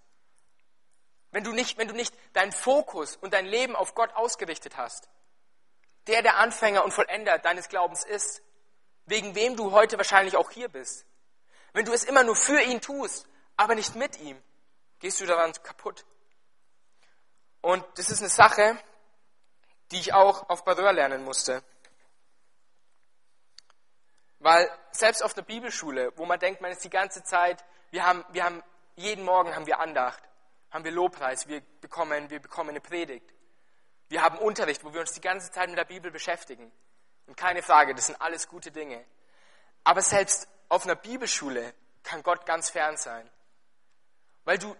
[1.32, 5.08] Wenn du nicht, wenn du nicht deinen Fokus und dein Leben auf Gott ausgerichtet hast.
[6.06, 8.40] Der der Anfänger und Vollender deines Glaubens ist.
[9.06, 11.06] Wegen wem du heute wahrscheinlich auch hier bist.
[11.72, 13.26] Wenn du es immer nur für ihn tust,
[13.56, 14.40] aber nicht mit ihm,
[15.00, 16.04] gehst du daran kaputt.
[17.62, 18.78] Und das ist eine Sache,
[19.90, 21.64] die ich auch auf Barreur lernen musste.
[24.40, 28.24] Weil selbst auf der Bibelschule, wo man denkt, man ist die ganze Zeit, wir haben,
[28.30, 28.62] wir haben
[28.96, 30.22] jeden Morgen haben wir Andacht,
[30.70, 33.32] haben wir Lobpreis, wir bekommen, wir bekommen eine Predigt.
[34.08, 36.72] Wir haben Unterricht, wo wir uns die ganze Zeit mit der Bibel beschäftigen.
[37.26, 39.04] Und keine Frage, das sind alles gute Dinge.
[39.84, 43.30] Aber selbst auf einer Bibelschule kann Gott ganz fern sein.
[44.44, 44.74] Weil du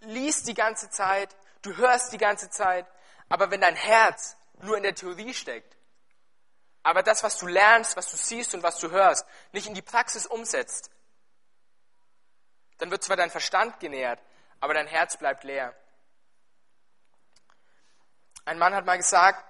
[0.00, 2.86] liest die ganze Zeit, du hörst die ganze Zeit,
[3.28, 5.76] aber wenn dein Herz nur in der Theorie steckt,
[6.84, 9.82] aber das, was du lernst, was du siehst und was du hörst, nicht in die
[9.82, 10.90] Praxis umsetzt,
[12.78, 14.20] dann wird zwar dein Verstand genährt,
[14.60, 15.74] aber dein Herz bleibt leer.
[18.44, 19.42] Ein Mann hat mal gesagt,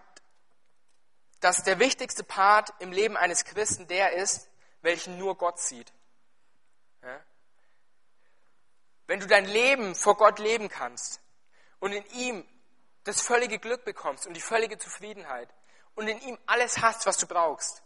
[1.41, 4.49] dass der wichtigste Part im Leben eines Christen der ist,
[4.83, 5.93] welchen nur Gott sieht.
[7.03, 7.21] Ja?
[9.09, 11.21] Wenn du dein Leben vor Gott leben kannst
[11.81, 12.49] und in ihm
[13.03, 15.53] das völlige Glück bekommst und die völlige Zufriedenheit,
[15.95, 17.83] und in ihm alles hast, was du brauchst,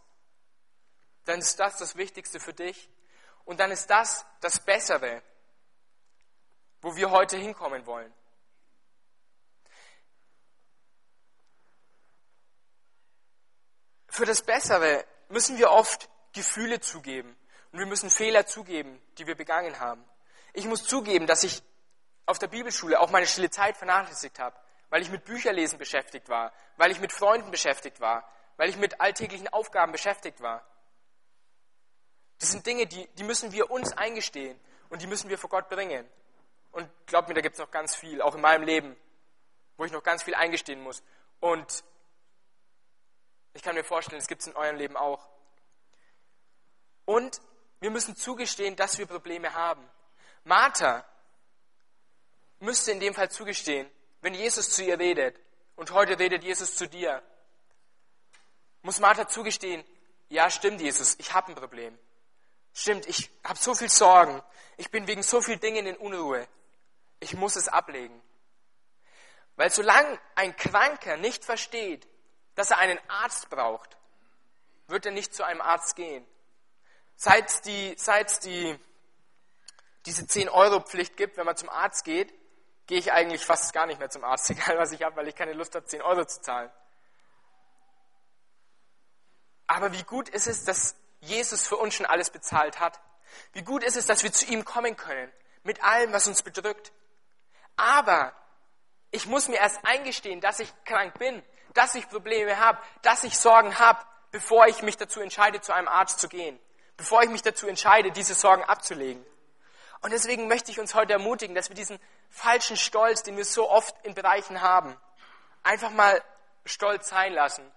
[1.25, 2.89] dann ist das das Wichtigste für dich
[3.45, 5.21] und dann ist das das Bessere,
[6.81, 8.13] wo wir heute hinkommen wollen.
[14.07, 17.37] Für das Bessere müssen wir oft Gefühle zugeben
[17.71, 20.03] und wir müssen Fehler zugeben, die wir begangen haben.
[20.53, 21.61] Ich muss zugeben, dass ich
[22.25, 24.55] auf der Bibelschule auch meine stille Zeit vernachlässigt habe
[24.89, 28.99] weil ich mit Bücherlesen beschäftigt war, weil ich mit Freunden beschäftigt war, weil ich mit
[29.01, 30.65] alltäglichen Aufgaben beschäftigt war.
[32.39, 35.69] Das sind Dinge, die, die müssen wir uns eingestehen und die müssen wir vor Gott
[35.69, 36.07] bringen.
[36.71, 38.95] Und glaubt mir, da gibt es noch ganz viel, auch in meinem Leben,
[39.77, 41.03] wo ich noch ganz viel eingestehen muss.
[41.39, 41.83] Und
[43.53, 45.27] ich kann mir vorstellen, es gibt es in eurem Leben auch.
[47.05, 47.41] Und
[47.79, 49.89] wir müssen zugestehen, dass wir Probleme haben.
[50.43, 51.05] Martha
[52.59, 53.89] müsste in dem Fall zugestehen,
[54.21, 55.39] wenn Jesus zu ihr redet,
[55.75, 57.23] und heute redet Jesus zu dir,
[58.81, 59.83] muss Martha zugestehen,
[60.27, 61.97] ja stimmt Jesus, ich habe ein Problem.
[62.73, 64.41] Stimmt, ich habe so viel Sorgen,
[64.77, 66.47] ich bin wegen so vielen Dingen in Unruhe.
[67.19, 68.21] Ich muss es ablegen.
[69.55, 72.07] Weil solange ein Kranker nicht versteht,
[72.55, 73.97] dass er einen Arzt braucht,
[74.87, 76.25] wird er nicht zu einem Arzt gehen.
[77.15, 78.79] Seit die, seit die,
[80.05, 82.33] diese 10-Euro-Pflicht gibt, wenn man zum Arzt geht,
[82.89, 85.35] gehe ich eigentlich fast gar nicht mehr zum Arzt, egal was ich habe, weil ich
[85.35, 86.69] keine Lust habe, 10 Euro zu zahlen.
[89.67, 92.99] Aber wie gut ist es, dass Jesus für uns schon alles bezahlt hat?
[93.53, 95.31] Wie gut ist es, dass wir zu ihm kommen können,
[95.63, 96.91] mit allem, was uns bedrückt?
[97.77, 98.33] Aber
[99.11, 103.37] ich muss mir erst eingestehen, dass ich krank bin, dass ich Probleme habe, dass ich
[103.37, 106.59] Sorgen habe, bevor ich mich dazu entscheide, zu einem Arzt zu gehen
[106.99, 109.25] bevor ich mich dazu entscheide, diese Sorgen abzulegen.
[110.01, 113.69] Und deswegen möchte ich uns heute ermutigen, dass wir diesen falschen Stolz, den wir so
[113.69, 114.95] oft in Bereichen haben,
[115.63, 116.21] einfach mal
[116.65, 117.69] stolz sein lassen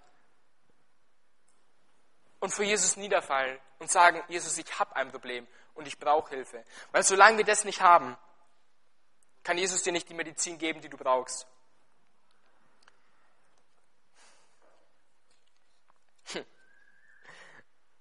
[2.39, 6.63] und vor Jesus niederfallen und sagen, Jesus, ich habe ein Problem und ich brauche Hilfe.
[6.91, 8.17] Weil solange wir das nicht haben,
[9.43, 11.47] kann Jesus dir nicht die Medizin geben, die du brauchst.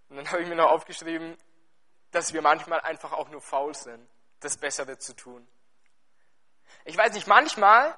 [0.08, 1.38] Und dann habe ich mir noch aufgeschrieben,
[2.12, 4.08] dass wir manchmal einfach auch nur faul sind,
[4.40, 5.46] das Bessere zu tun.
[6.84, 7.96] Ich weiß nicht, manchmal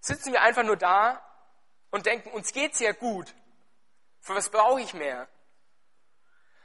[0.00, 1.22] sitzen wir einfach nur da
[1.90, 3.34] und denken, uns geht's ja gut.
[4.20, 5.28] Für was brauche ich mehr?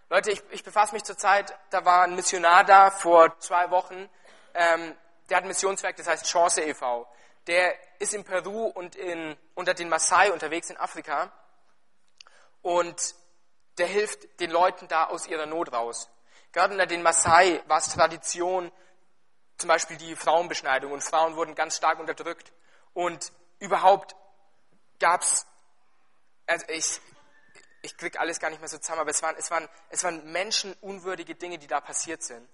[0.10, 4.10] Leute, ich, ich befasse mich zurzeit, da war ein Missionar da vor zwei Wochen,
[4.54, 4.96] ähm,
[5.30, 7.08] der hat ein Missionswerk, das heißt Chance e.V.
[7.48, 11.32] Der ist in Peru und in, unter den Maasai unterwegs in Afrika.
[12.62, 13.16] Und
[13.78, 16.10] der hilft den Leuten da aus ihrer Not raus.
[16.52, 18.72] Gerade unter den Maasai war es Tradition,
[19.58, 20.92] zum Beispiel die Frauenbeschneidung.
[20.92, 22.52] Und Frauen wurden ganz stark unterdrückt.
[22.94, 24.16] Und überhaupt
[25.00, 25.46] gab es,
[26.46, 27.00] also ich,
[27.82, 30.32] ich krieg alles gar nicht mehr so zusammen, aber es waren, es waren, es waren
[30.32, 32.48] menschenunwürdige Dinge, die da passiert sind.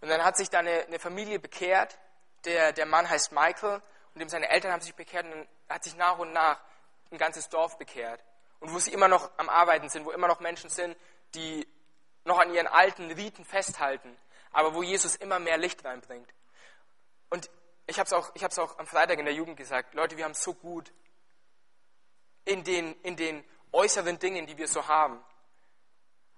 [0.00, 1.98] Und dann hat sich da eine, eine Familie bekehrt,
[2.44, 3.82] der, der Mann heißt Michael.
[4.14, 5.24] Und dem seine Eltern haben sich bekehrt.
[5.24, 6.60] Und dann hat sich nach und nach
[7.10, 8.22] ein ganzes Dorf bekehrt.
[8.60, 10.96] Und wo sie immer noch am Arbeiten sind, wo immer noch Menschen sind,
[11.34, 11.66] die
[12.24, 14.16] noch an ihren alten Riten festhalten,
[14.52, 16.32] aber wo Jesus immer mehr Licht reinbringt.
[17.30, 17.50] Und
[17.86, 20.34] ich habe es auch, ich auch am Freitag in der Jugend gesagt, Leute, wir haben
[20.34, 20.92] so gut
[22.44, 25.22] in den, in den äußeren Dingen, die wir so haben.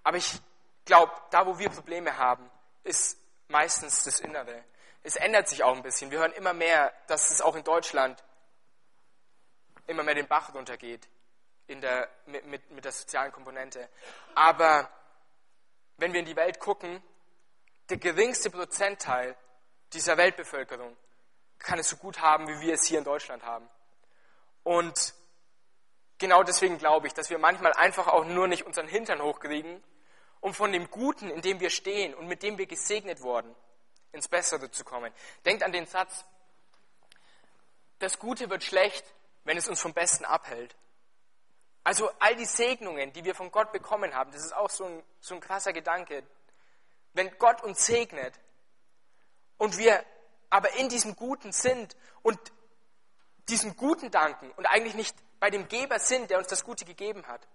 [0.03, 0.39] Aber ich
[0.85, 2.49] glaube, da wo wir Probleme haben,
[2.83, 3.17] ist
[3.47, 4.63] meistens das Innere.
[5.03, 6.11] Es ändert sich auch ein bisschen.
[6.11, 8.23] Wir hören immer mehr, dass es auch in Deutschland
[9.87, 11.07] immer mehr den Bach runtergeht
[11.67, 13.89] in der, mit, mit, mit der sozialen Komponente.
[14.33, 14.89] Aber
[15.97, 17.01] wenn wir in die Welt gucken,
[17.89, 19.35] der geringste Prozentteil
[19.93, 20.95] dieser Weltbevölkerung
[21.59, 23.69] kann es so gut haben, wie wir es hier in Deutschland haben.
[24.63, 25.13] Und
[26.17, 29.83] genau deswegen glaube ich, dass wir manchmal einfach auch nur nicht unseren Hintern hochkriegen,
[30.41, 33.55] um von dem Guten, in dem wir stehen und mit dem wir gesegnet wurden,
[34.11, 35.13] ins Bessere zu kommen.
[35.45, 36.25] Denkt an den Satz,
[37.99, 39.05] das Gute wird schlecht,
[39.43, 40.75] wenn es uns vom Besten abhält.
[41.85, 45.03] Also all die Segnungen, die wir von Gott bekommen haben, das ist auch so ein,
[45.19, 46.23] so ein krasser Gedanke.
[47.13, 48.33] Wenn Gott uns segnet
[49.59, 50.03] und wir
[50.49, 52.39] aber in diesem Guten sind und
[53.49, 57.27] diesem Guten danken und eigentlich nicht bei dem Geber sind, der uns das Gute gegeben
[57.27, 57.47] hat,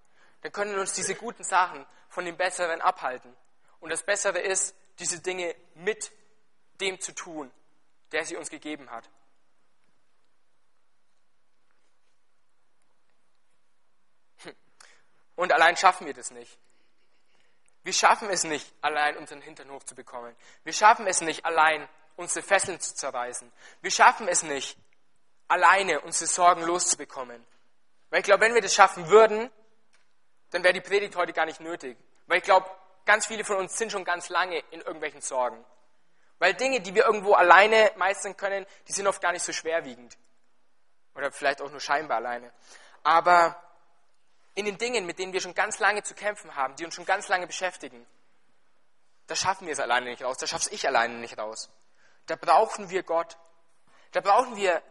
[0.43, 3.37] dann können uns diese guten Sachen von dem Besseren abhalten.
[3.81, 6.13] Und das Bessere ist, diese Dinge mit
[6.81, 7.51] dem zu tun,
[8.13, 9.11] der sie uns gegeben hat.
[15.41, 16.59] Und allein schaffen wir das nicht.
[17.83, 20.37] Wir schaffen es nicht, allein unseren Hintern hochzubekommen.
[20.65, 23.51] Wir schaffen es nicht, allein unsere Fesseln zu zerreißen.
[23.81, 24.77] Wir schaffen es nicht,
[25.49, 27.43] alleine unsere Sorgen loszubekommen.
[28.11, 29.51] Weil ich glaube, wenn wir das schaffen würden,
[30.51, 31.97] dann wäre die Predigt heute gar nicht nötig.
[32.27, 32.71] Weil ich glaube,
[33.07, 35.65] ganz viele von uns sind schon ganz lange in irgendwelchen Sorgen.
[36.39, 40.19] Weil Dinge, die wir irgendwo alleine meistern können, die sind oft gar nicht so schwerwiegend.
[41.15, 42.53] Oder vielleicht auch nur scheinbar alleine.
[43.03, 43.57] Aber
[44.61, 47.07] in den Dingen, mit denen wir schon ganz lange zu kämpfen haben, die uns schon
[47.07, 48.07] ganz lange beschäftigen,
[49.27, 51.71] da schaffen wir es alleine nicht raus, da schaff's ich alleine nicht raus.
[52.27, 53.39] Da brauchen wir Gott.
[54.13, 54.83] Da brauchen wir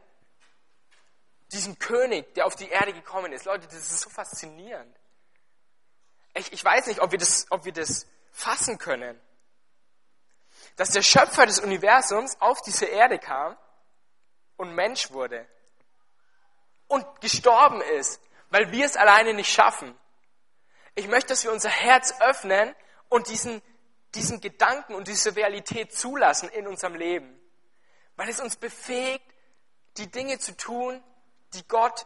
[1.52, 3.46] diesen König, der auf die Erde gekommen ist.
[3.46, 4.96] Leute, das ist so faszinierend.
[6.34, 9.20] Ich, ich weiß nicht, ob wir, das, ob wir das fassen können.
[10.78, 13.58] Dass der Schöpfer des Universums auf diese Erde kam
[14.58, 15.48] und Mensch wurde
[16.88, 19.98] und gestorben ist, weil wir es alleine nicht schaffen.
[20.96, 22.76] Ich möchte, dass wir unser Herz öffnen
[23.08, 23.62] und diesen,
[24.16, 27.40] diesen Gedanken und diese Realität zulassen in unserem Leben,
[28.16, 29.26] weil es uns befähigt,
[29.98, 31.04] die Dinge zu tun,
[31.54, 32.06] die Gott,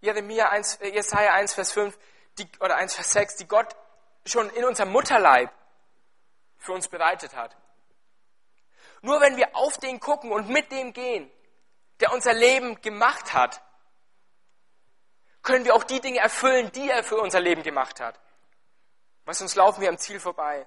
[0.00, 1.98] Jeremia 1, äh, Jesaja 1, Vers 5
[2.38, 3.76] die, oder 1, Vers 6, die Gott
[4.26, 5.50] schon in unserem Mutterleib
[6.58, 7.56] für uns bereitet hat.
[9.00, 11.30] Nur wenn wir auf den gucken und mit dem gehen,
[12.00, 13.62] der unser Leben gemacht hat,
[15.42, 18.18] können wir auch die Dinge erfüllen, die er für unser Leben gemacht hat.
[19.24, 20.66] Weil sonst laufen wir am Ziel vorbei.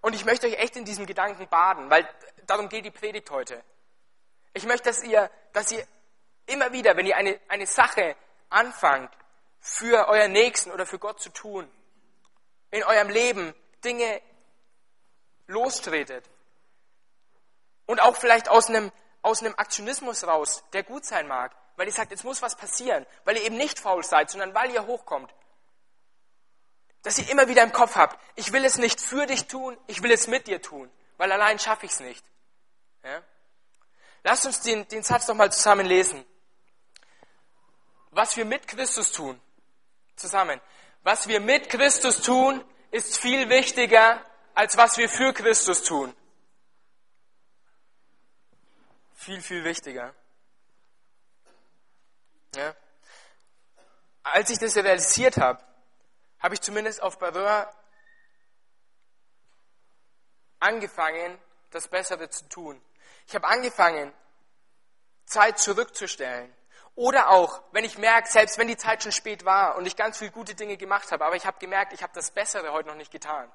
[0.00, 2.08] Und ich möchte euch echt in diesem Gedanken baden, weil
[2.46, 3.62] darum geht die Predigt heute.
[4.52, 5.86] Ich möchte, dass ihr, dass ihr
[6.46, 8.16] immer wieder, wenn ihr eine, eine Sache
[8.50, 9.14] anfangt,
[9.60, 11.70] für euer Nächsten oder für Gott zu tun,
[12.72, 14.20] in eurem Leben Dinge
[15.46, 16.28] lostretet.
[17.86, 18.90] Und auch vielleicht aus einem,
[19.22, 23.06] aus einem Aktionismus raus, der gut sein mag, weil ihr sagt, jetzt muss was passieren,
[23.24, 25.32] weil ihr eben nicht faul seid, sondern weil ihr hochkommt.
[27.02, 30.02] Dass ihr immer wieder im Kopf habt, ich will es nicht für dich tun, ich
[30.02, 32.24] will es mit dir tun, weil allein schaffe ich es nicht.
[33.02, 33.22] Ja?
[34.24, 36.24] Lasst uns den, den Satz nochmal zusammen lesen.
[38.10, 39.40] Was wir mit Christus tun,
[40.16, 40.60] zusammen.
[41.02, 46.14] Was wir mit Christus tun, ist viel wichtiger, als was wir für Christus tun.
[49.14, 50.14] Viel, viel wichtiger.
[52.54, 52.74] Ja?
[54.22, 55.62] Als ich das realisiert habe,
[56.38, 57.72] habe ich zumindest auf Barreur
[60.58, 61.38] angefangen,
[61.70, 62.80] das Bessere zu tun.
[63.26, 64.12] Ich habe angefangen,
[65.24, 66.54] Zeit zurückzustellen.
[66.94, 70.18] Oder auch, wenn ich merke, selbst wenn die Zeit schon spät war und ich ganz
[70.18, 72.96] viele gute Dinge gemacht habe, aber ich habe gemerkt, ich habe das Bessere heute noch
[72.96, 73.50] nicht getan,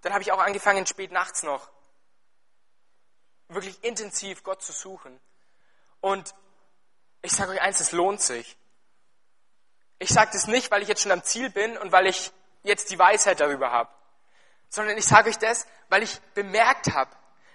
[0.00, 1.70] dann habe ich auch angefangen, spät nachts noch
[3.48, 5.20] wirklich intensiv Gott zu suchen.
[6.00, 6.34] Und
[7.22, 8.56] ich sage euch eins, es lohnt sich.
[9.98, 12.32] Ich sage das nicht, weil ich jetzt schon am Ziel bin und weil ich
[12.64, 13.90] jetzt die Weisheit darüber habe,
[14.68, 17.10] sondern ich sage euch das, weil ich bemerkt habe,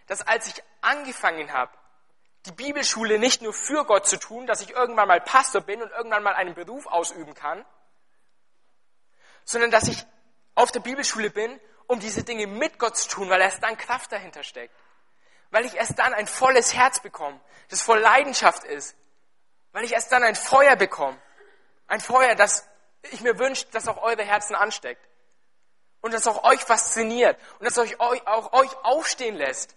[0.08, 1.72] dass als ich angefangen habe,
[2.46, 5.92] die Bibelschule nicht nur für Gott zu tun, dass ich irgendwann mal Pastor bin und
[5.92, 7.66] irgendwann mal einen Beruf ausüben kann,
[9.44, 10.06] sondern dass ich
[10.56, 14.12] auf der Bibelschule bin, um diese Dinge mit Gott zu tun, weil erst dann Kraft
[14.12, 14.74] dahinter steckt.
[15.52, 18.96] Weil ich erst dann ein volles Herz bekomme, das voll Leidenschaft ist.
[19.78, 21.18] Weil ich erst dann ein Feuer bekomme.
[21.86, 22.68] Ein Feuer, das
[23.12, 25.08] ich mir wünsche, dass auch eure Herzen ansteckt.
[26.02, 27.40] Und das auch euch fasziniert.
[27.60, 29.76] Und das euch, auch euch aufstehen lässt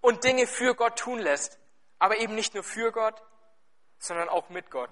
[0.00, 1.58] und Dinge für Gott tun lässt
[2.02, 3.22] aber eben nicht nur für Gott,
[4.00, 4.90] sondern auch mit Gott.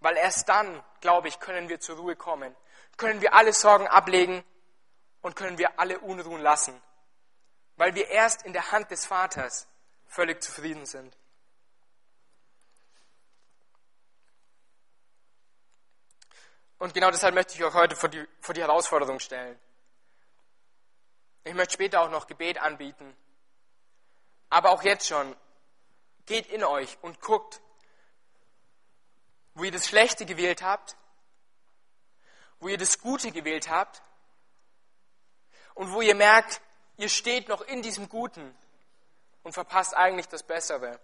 [0.00, 2.54] Weil erst dann, glaube ich, können wir zur Ruhe kommen,
[2.98, 4.44] können wir alle Sorgen ablegen
[5.22, 6.78] und können wir alle Unruhen lassen,
[7.76, 9.66] weil wir erst in der Hand des Vaters
[10.06, 11.16] völlig zufrieden sind.
[16.78, 19.58] Und genau deshalb möchte ich euch heute vor die, vor die Herausforderung stellen.
[21.44, 23.16] Ich möchte später auch noch Gebet anbieten.
[24.50, 25.34] Aber auch jetzt schon,
[26.26, 27.60] geht in euch und guckt,
[29.54, 30.96] wo ihr das Schlechte gewählt habt,
[32.60, 34.02] wo ihr das Gute gewählt habt
[35.74, 36.60] und wo ihr merkt,
[36.96, 38.54] ihr steht noch in diesem Guten
[39.42, 41.00] und verpasst eigentlich das Bessere.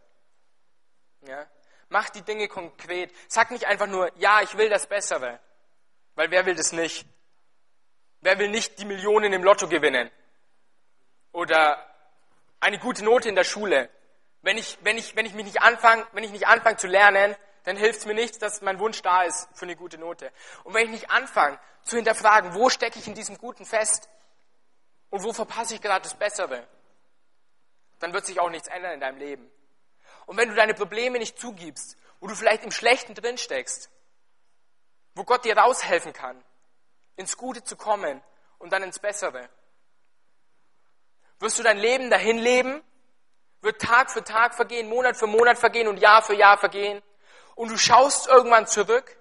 [1.23, 1.47] Ja?
[1.89, 3.15] Macht die Dinge konkret.
[3.29, 5.41] Sag nicht einfach nur, ja, ich will das Bessere.
[6.15, 7.07] Weil wer will das nicht?
[8.21, 10.11] Wer will nicht die Millionen im Lotto gewinnen?
[11.33, 11.85] Oder
[12.61, 13.91] eine gute Note in der Schule?
[14.43, 17.35] Wenn ich, wenn ich, wenn ich mich nicht anfange, wenn ich nicht anfange zu lernen,
[17.65, 20.33] dann hilft es mir nichts, dass mein Wunsch da ist für eine gute Note.
[20.65, 24.09] Und wenn ich nicht anfange zu hinterfragen, wo stecke ich in diesem Guten fest
[25.11, 26.67] und wo verpasse ich gerade das Bessere,
[28.01, 29.51] dann wird sich auch nichts ändern in deinem Leben.
[30.27, 33.91] Und wenn du deine Probleme nicht zugibst, wo du vielleicht im Schlechten drin steckst,
[35.15, 36.43] wo Gott dir raushelfen kann,
[37.17, 38.23] ins Gute zu kommen
[38.59, 39.49] und dann ins Bessere,
[41.39, 42.83] wirst du dein Leben dahin leben,
[43.61, 47.03] wird Tag für Tag vergehen, Monat für Monat vergehen und Jahr für Jahr vergehen.
[47.55, 49.17] Und du schaust irgendwann zurück,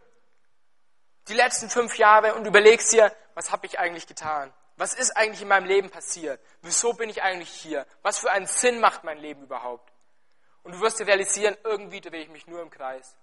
[1.28, 4.54] die letzten fünf Jahre, und überlegst dir, was habe ich eigentlich getan?
[4.78, 6.42] Was ist eigentlich in meinem Leben passiert?
[6.62, 7.86] Wieso bin ich eigentlich hier?
[8.02, 9.92] Was für einen Sinn macht mein Leben überhaupt?
[10.64, 13.16] Und du wirst dir realisieren, irgendwie drehe ich mich nur im Kreis.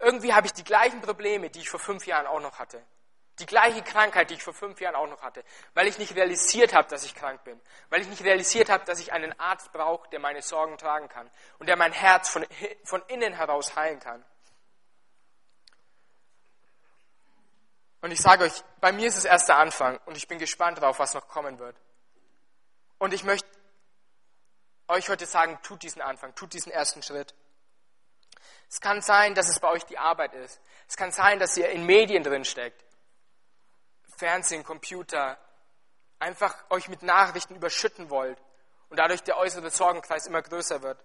[0.00, 2.82] Irgendwie habe ich die gleichen Probleme, die ich vor fünf Jahren auch noch hatte.
[3.38, 6.74] Die gleiche Krankheit, die ich vor fünf Jahren auch noch hatte, weil ich nicht realisiert
[6.74, 10.08] habe, dass ich krank bin, weil ich nicht realisiert habe, dass ich einen Arzt brauche,
[10.10, 12.46] der meine Sorgen tragen kann und der mein Herz von,
[12.84, 14.24] von innen heraus heilen kann.
[18.02, 20.78] Und ich sage euch, bei mir ist es erst der Anfang und ich bin gespannt
[20.78, 21.76] darauf, was noch kommen wird.
[22.98, 23.48] Und ich möchte
[24.88, 27.34] euch heute sagen, tut diesen Anfang, tut diesen ersten Schritt.
[28.70, 30.60] Es kann sein, dass es bei euch die Arbeit ist.
[30.88, 32.84] Es kann sein, dass ihr in Medien drin steckt.
[34.16, 35.38] Fernsehen, Computer,
[36.20, 38.40] einfach euch mit Nachrichten überschütten wollt
[38.88, 41.02] und dadurch der äußere Sorgenkreis immer größer wird.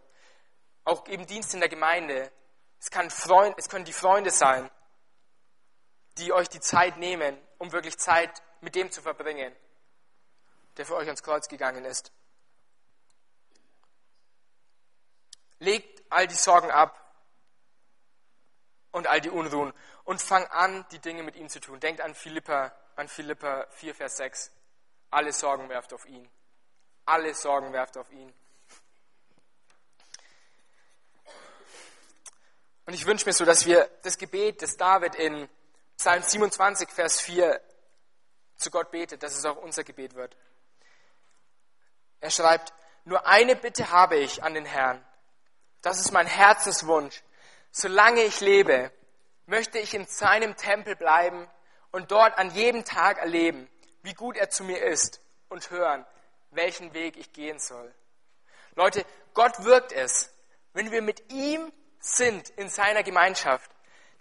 [0.84, 2.32] Auch eben Dienst in der Gemeinde.
[2.80, 4.70] Es, kann Freund, es können die Freunde sein,
[6.20, 9.55] die euch die Zeit nehmen, um wirklich Zeit mit dem zu verbringen,
[10.78, 12.11] der für euch ans Kreuz gegangen ist.
[15.57, 17.01] Legt all die Sorgen ab
[18.96, 19.74] und all die Unruhen
[20.06, 21.82] und fang an, die Dinge mit ihm zu tun.
[21.82, 24.52] Denkt an Philippa an Philippa 4, Vers 6.
[25.12, 26.30] Alle Sorgen werft auf ihn.
[27.06, 28.34] Alle Sorgen werft auf ihn.
[32.86, 35.50] Und ich wünsche mir so, dass wir das Gebet, das David in
[35.98, 37.60] Psalm 27, Vers 4
[38.56, 40.38] zu Gott betet, dass es auch unser Gebet wird.
[42.22, 42.74] Er schreibt,
[43.04, 45.06] nur eine Bitte habe ich an den Herrn.
[45.82, 47.22] Das ist mein Herzenswunsch.
[47.78, 48.90] Solange ich lebe,
[49.48, 51.46] möchte ich in seinem Tempel bleiben
[51.92, 53.70] und dort an jedem Tag erleben,
[54.02, 55.20] wie gut er zu mir ist
[55.50, 56.06] und hören,
[56.52, 57.94] welchen Weg ich gehen soll.
[58.76, 60.34] Leute, Gott wirkt es,
[60.72, 61.70] wenn wir mit ihm
[62.00, 63.70] sind in seiner Gemeinschaft.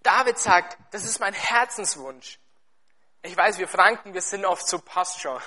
[0.03, 2.41] David sagt, das ist mein Herzenswunsch.
[3.23, 5.41] Ich weiß, wir Franken, wir sind oft so, passt schon.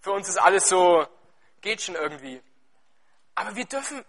[0.00, 1.06] Für uns ist alles so,
[1.60, 2.42] geht schon irgendwie.
[3.36, 4.04] Aber wir dürfen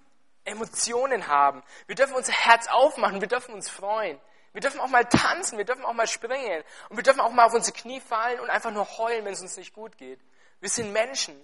[0.45, 1.63] Emotionen haben.
[1.87, 3.21] Wir dürfen unser Herz aufmachen.
[3.21, 4.19] Wir dürfen uns freuen.
[4.53, 7.43] Wir dürfen auch mal tanzen, wir dürfen auch mal springen und wir dürfen auch mal
[7.43, 10.21] auf unsere Knie fallen und einfach nur heulen, wenn es uns nicht gut geht.
[10.61, 11.35] Wir sind Menschen.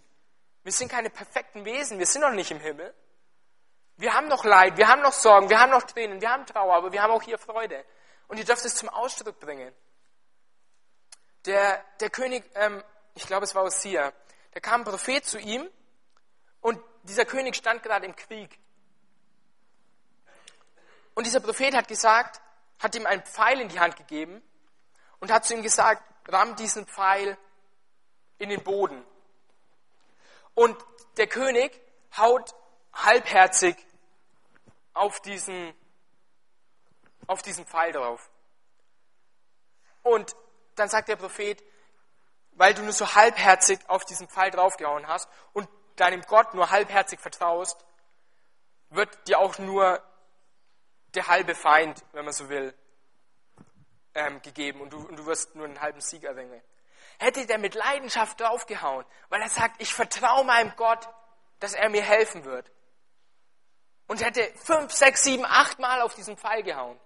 [0.63, 1.99] Wir sind keine perfekten Wesen.
[1.99, 2.93] Wir sind noch nicht im Himmel.
[3.97, 6.73] Wir haben noch Leid, wir haben noch Sorgen, wir haben noch Tränen, wir haben Trauer,
[6.73, 7.85] aber wir haben auch hier Freude.
[8.29, 9.71] Und ihr dürft es zum Ausdruck bringen.
[11.45, 12.83] Der, der König, ähm,
[13.13, 14.13] ich glaube es war Ossia,
[14.53, 15.69] da kam ein Prophet zu ihm
[16.61, 18.57] und dieser König stand gerade im Krieg.
[21.13, 22.41] Und dieser Prophet hat gesagt,
[22.79, 24.41] hat ihm einen Pfeil in die Hand gegeben
[25.19, 27.37] und hat zu ihm gesagt, ramm diesen Pfeil
[28.37, 29.03] in den Boden.
[30.55, 30.77] Und
[31.17, 31.79] der König
[32.17, 32.53] haut
[32.93, 33.75] halbherzig
[34.93, 35.73] auf diesen,
[37.27, 38.29] auf diesen Pfeil drauf.
[40.03, 40.35] Und
[40.75, 41.63] dann sagt der Prophet,
[42.53, 47.19] weil du nur so halbherzig auf diesen Pfeil draufgehauen hast und deinem Gott nur halbherzig
[47.19, 47.85] vertraust,
[48.89, 50.03] wird dir auch nur
[51.13, 52.73] der halbe Feind, wenn man so will,
[54.15, 56.61] ähm, gegeben und du, und du wirst nur einen halben Sieg erringen.
[57.19, 61.07] Hätte der mit Leidenschaft draufgehauen, weil er sagt, ich vertraue meinem Gott,
[61.59, 62.71] dass er mir helfen wird.
[64.07, 66.99] Und hätte fünf, sechs, sieben, acht Mal auf diesen Pfeil gehauen,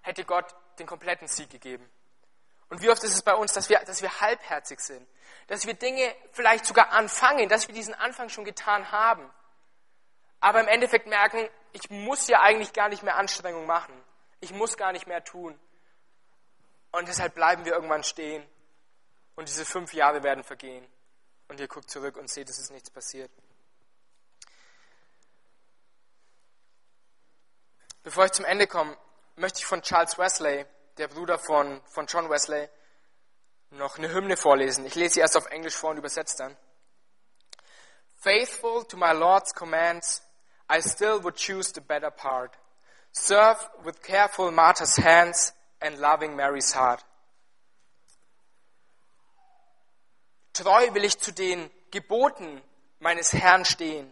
[0.00, 1.88] hätte Gott den kompletten Sieg gegeben.
[2.68, 5.06] Und wie oft ist es bei uns, dass wir, dass wir halbherzig sind,
[5.48, 9.30] dass wir Dinge vielleicht sogar anfangen, dass wir diesen Anfang schon getan haben,
[10.40, 13.94] aber im Endeffekt merken, ich muss ja eigentlich gar nicht mehr Anstrengung machen.
[14.40, 15.58] Ich muss gar nicht mehr tun.
[16.90, 18.46] Und deshalb bleiben wir irgendwann stehen.
[19.34, 20.86] Und diese fünf Jahre werden vergehen.
[21.48, 23.30] Und ihr guckt zurück und seht, es ist nichts passiert.
[28.02, 28.96] Bevor ich zum Ende komme,
[29.36, 30.66] möchte ich von Charles Wesley,
[30.98, 32.68] der Bruder von, von John Wesley,
[33.70, 34.84] noch eine Hymne vorlesen.
[34.84, 36.56] Ich lese sie erst auf Englisch vor und übersetze dann.
[38.16, 40.22] Faithful to my Lord's commands,
[40.72, 42.56] I still would choose the better part.
[43.12, 45.52] Serve with careful Martha's hands
[45.82, 47.04] and loving Mary's heart.
[50.54, 52.62] Treu will ich zu den Geboten
[53.00, 54.10] meines Herrn stehen.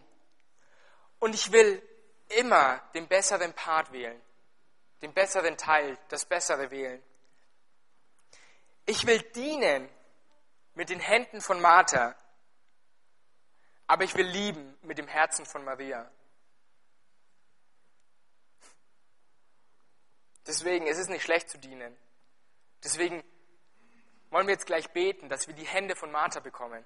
[1.18, 1.82] Und ich will
[2.28, 4.20] immer den besseren Part wählen,
[5.00, 7.02] den besseren Teil, das Bessere wählen.
[8.84, 9.88] Ich will dienen
[10.74, 12.14] mit den Händen von Martha,
[13.86, 16.10] aber ich will lieben mit dem Herzen von Maria.
[20.46, 21.96] Deswegen, es ist nicht schlecht zu dienen.
[22.82, 23.22] Deswegen
[24.30, 26.84] wollen wir jetzt gleich beten, dass wir die Hände von Martha bekommen.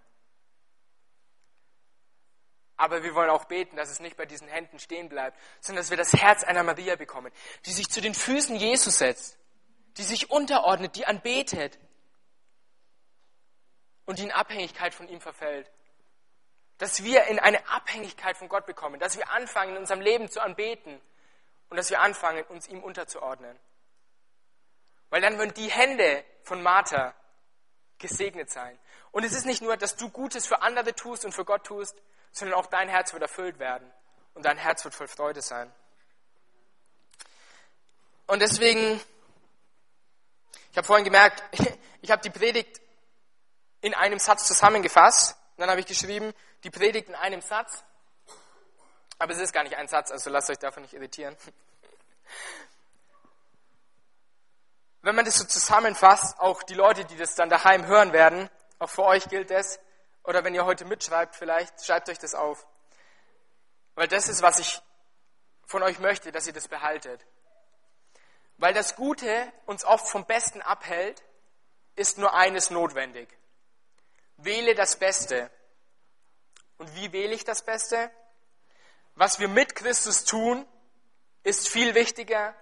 [2.76, 5.90] Aber wir wollen auch beten, dass es nicht bei diesen Händen stehen bleibt, sondern dass
[5.90, 7.32] wir das Herz einer Maria bekommen,
[7.66, 9.38] die sich zu den Füßen Jesus setzt,
[9.96, 11.78] die sich unterordnet, die anbetet
[14.06, 15.70] und die in Abhängigkeit von ihm verfällt.
[16.78, 20.42] Dass wir in eine Abhängigkeit von Gott bekommen, dass wir anfangen, in unserem Leben zu
[20.42, 21.00] anbeten
[21.68, 23.58] und dass wir anfangen, uns ihm unterzuordnen.
[25.10, 27.14] Weil dann würden die Hände von Martha
[27.98, 28.78] gesegnet sein.
[29.12, 31.96] Und es ist nicht nur, dass du Gutes für andere tust und für Gott tust,
[32.32, 33.90] sondern auch dein Herz wird erfüllt werden
[34.34, 35.72] und dein Herz wird voll Freude sein.
[38.26, 39.00] Und deswegen,
[40.70, 41.42] ich habe vorhin gemerkt,
[42.02, 42.80] ich habe die Predigt
[43.80, 45.36] in einem Satz zusammengefasst.
[45.56, 46.32] dann habe ich geschrieben,
[46.64, 47.84] die Predigt in einem Satz.
[49.18, 51.36] Aber es ist gar nicht ein Satz, also lasst euch davon nicht irritieren.
[55.02, 58.48] Wenn man das so zusammenfasst, auch die Leute, die das dann daheim hören werden,
[58.78, 59.78] auch für euch gilt das,
[60.24, 62.66] oder wenn ihr heute mitschreibt vielleicht, schreibt euch das auf.
[63.94, 64.80] Weil das ist, was ich
[65.66, 67.24] von euch möchte, dass ihr das behaltet.
[68.56, 71.22] Weil das Gute uns oft vom Besten abhält,
[71.96, 73.28] ist nur eines notwendig.
[74.36, 75.50] Wähle das Beste.
[76.78, 78.10] Und wie wähle ich das Beste?
[79.14, 80.66] Was wir mit Christus tun,
[81.42, 82.54] ist viel wichtiger,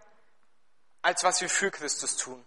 [1.01, 2.45] als was wir für Christus tun.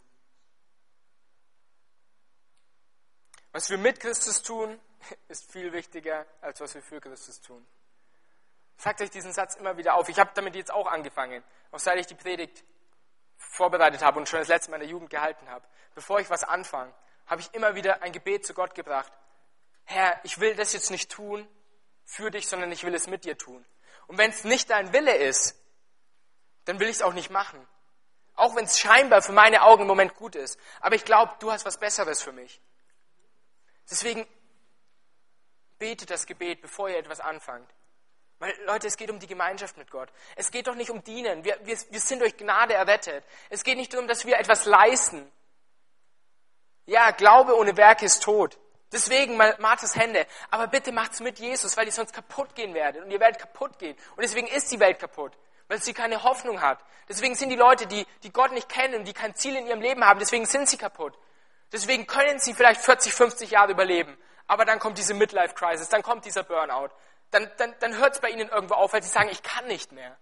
[3.52, 4.80] Was wir mit Christus tun,
[5.30, 7.66] ist viel wichtiger, als was wir für Christus tun.
[8.78, 10.10] Sagt euch diesen Satz immer wieder auf.
[10.10, 12.64] Ich habe damit jetzt auch angefangen, auch seit ich die Predigt
[13.38, 15.66] vorbereitet habe und schon das letzte Mal in der Jugend gehalten habe.
[15.94, 16.94] Bevor ich was anfange,
[17.26, 19.12] habe ich immer wieder ein Gebet zu Gott gebracht.
[19.86, 21.48] Herr, ich will das jetzt nicht tun
[22.04, 23.66] für dich, sondern ich will es mit dir tun.
[24.08, 25.56] Und wenn es nicht dein Wille ist,
[26.66, 27.66] dann will ich es auch nicht machen.
[28.36, 30.60] Auch wenn es scheinbar für meine Augen im Moment gut ist.
[30.82, 32.62] Aber ich glaube, du hast was Besseres für mich.
[33.90, 34.28] Deswegen
[35.78, 37.70] betet das Gebet, bevor ihr etwas anfangt.
[38.40, 40.10] Weil, Leute, es geht um die Gemeinschaft mit Gott.
[40.36, 41.44] Es geht doch nicht um Dienen.
[41.46, 43.24] Wir, wir, wir sind durch Gnade errettet.
[43.50, 45.32] Es geht nicht darum, dass wir etwas leisten.
[46.86, 48.58] Ja, Glaube ohne Werke ist tot.
[48.96, 50.26] Deswegen Marthas Hände.
[50.50, 53.04] Aber bitte macht's mit Jesus, weil ihr sonst kaputt gehen werdet.
[53.04, 53.96] Und ihr werdet kaputt gehen.
[54.16, 55.34] Und deswegen ist die Welt kaputt.
[55.68, 56.80] Weil sie keine Hoffnung hat.
[57.08, 59.82] Deswegen sind die Leute, die, die Gott nicht kennen und die kein Ziel in ihrem
[59.82, 61.14] Leben haben, deswegen sind sie kaputt.
[61.72, 64.18] Deswegen können sie vielleicht 40, 50 Jahre überleben.
[64.48, 66.90] Aber dann kommt diese Midlife-Crisis, dann kommt dieser Burnout
[67.36, 69.92] dann, dann, dann hört es bei ihnen irgendwo auf, weil sie sagen, ich kann nicht
[69.92, 70.18] mehr.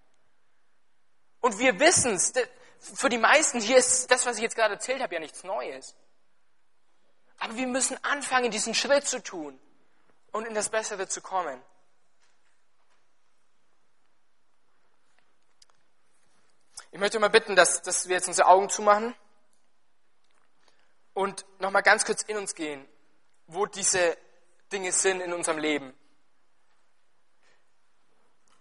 [1.41, 2.34] Und wir wissen es,
[2.80, 5.95] für die meisten hier ist das, was ich jetzt gerade erzählt habe, ja nichts Neues.
[7.44, 9.60] Aber wir müssen anfangen, diesen Schritt zu tun
[10.32, 11.62] und in das Bessere zu kommen.
[16.91, 19.14] Ich möchte mal bitten, dass, dass wir jetzt unsere Augen zumachen
[21.14, 22.88] und nochmal ganz kurz in uns gehen,
[23.48, 24.18] wo diese
[24.72, 25.94] Dinge sind in unserem Leben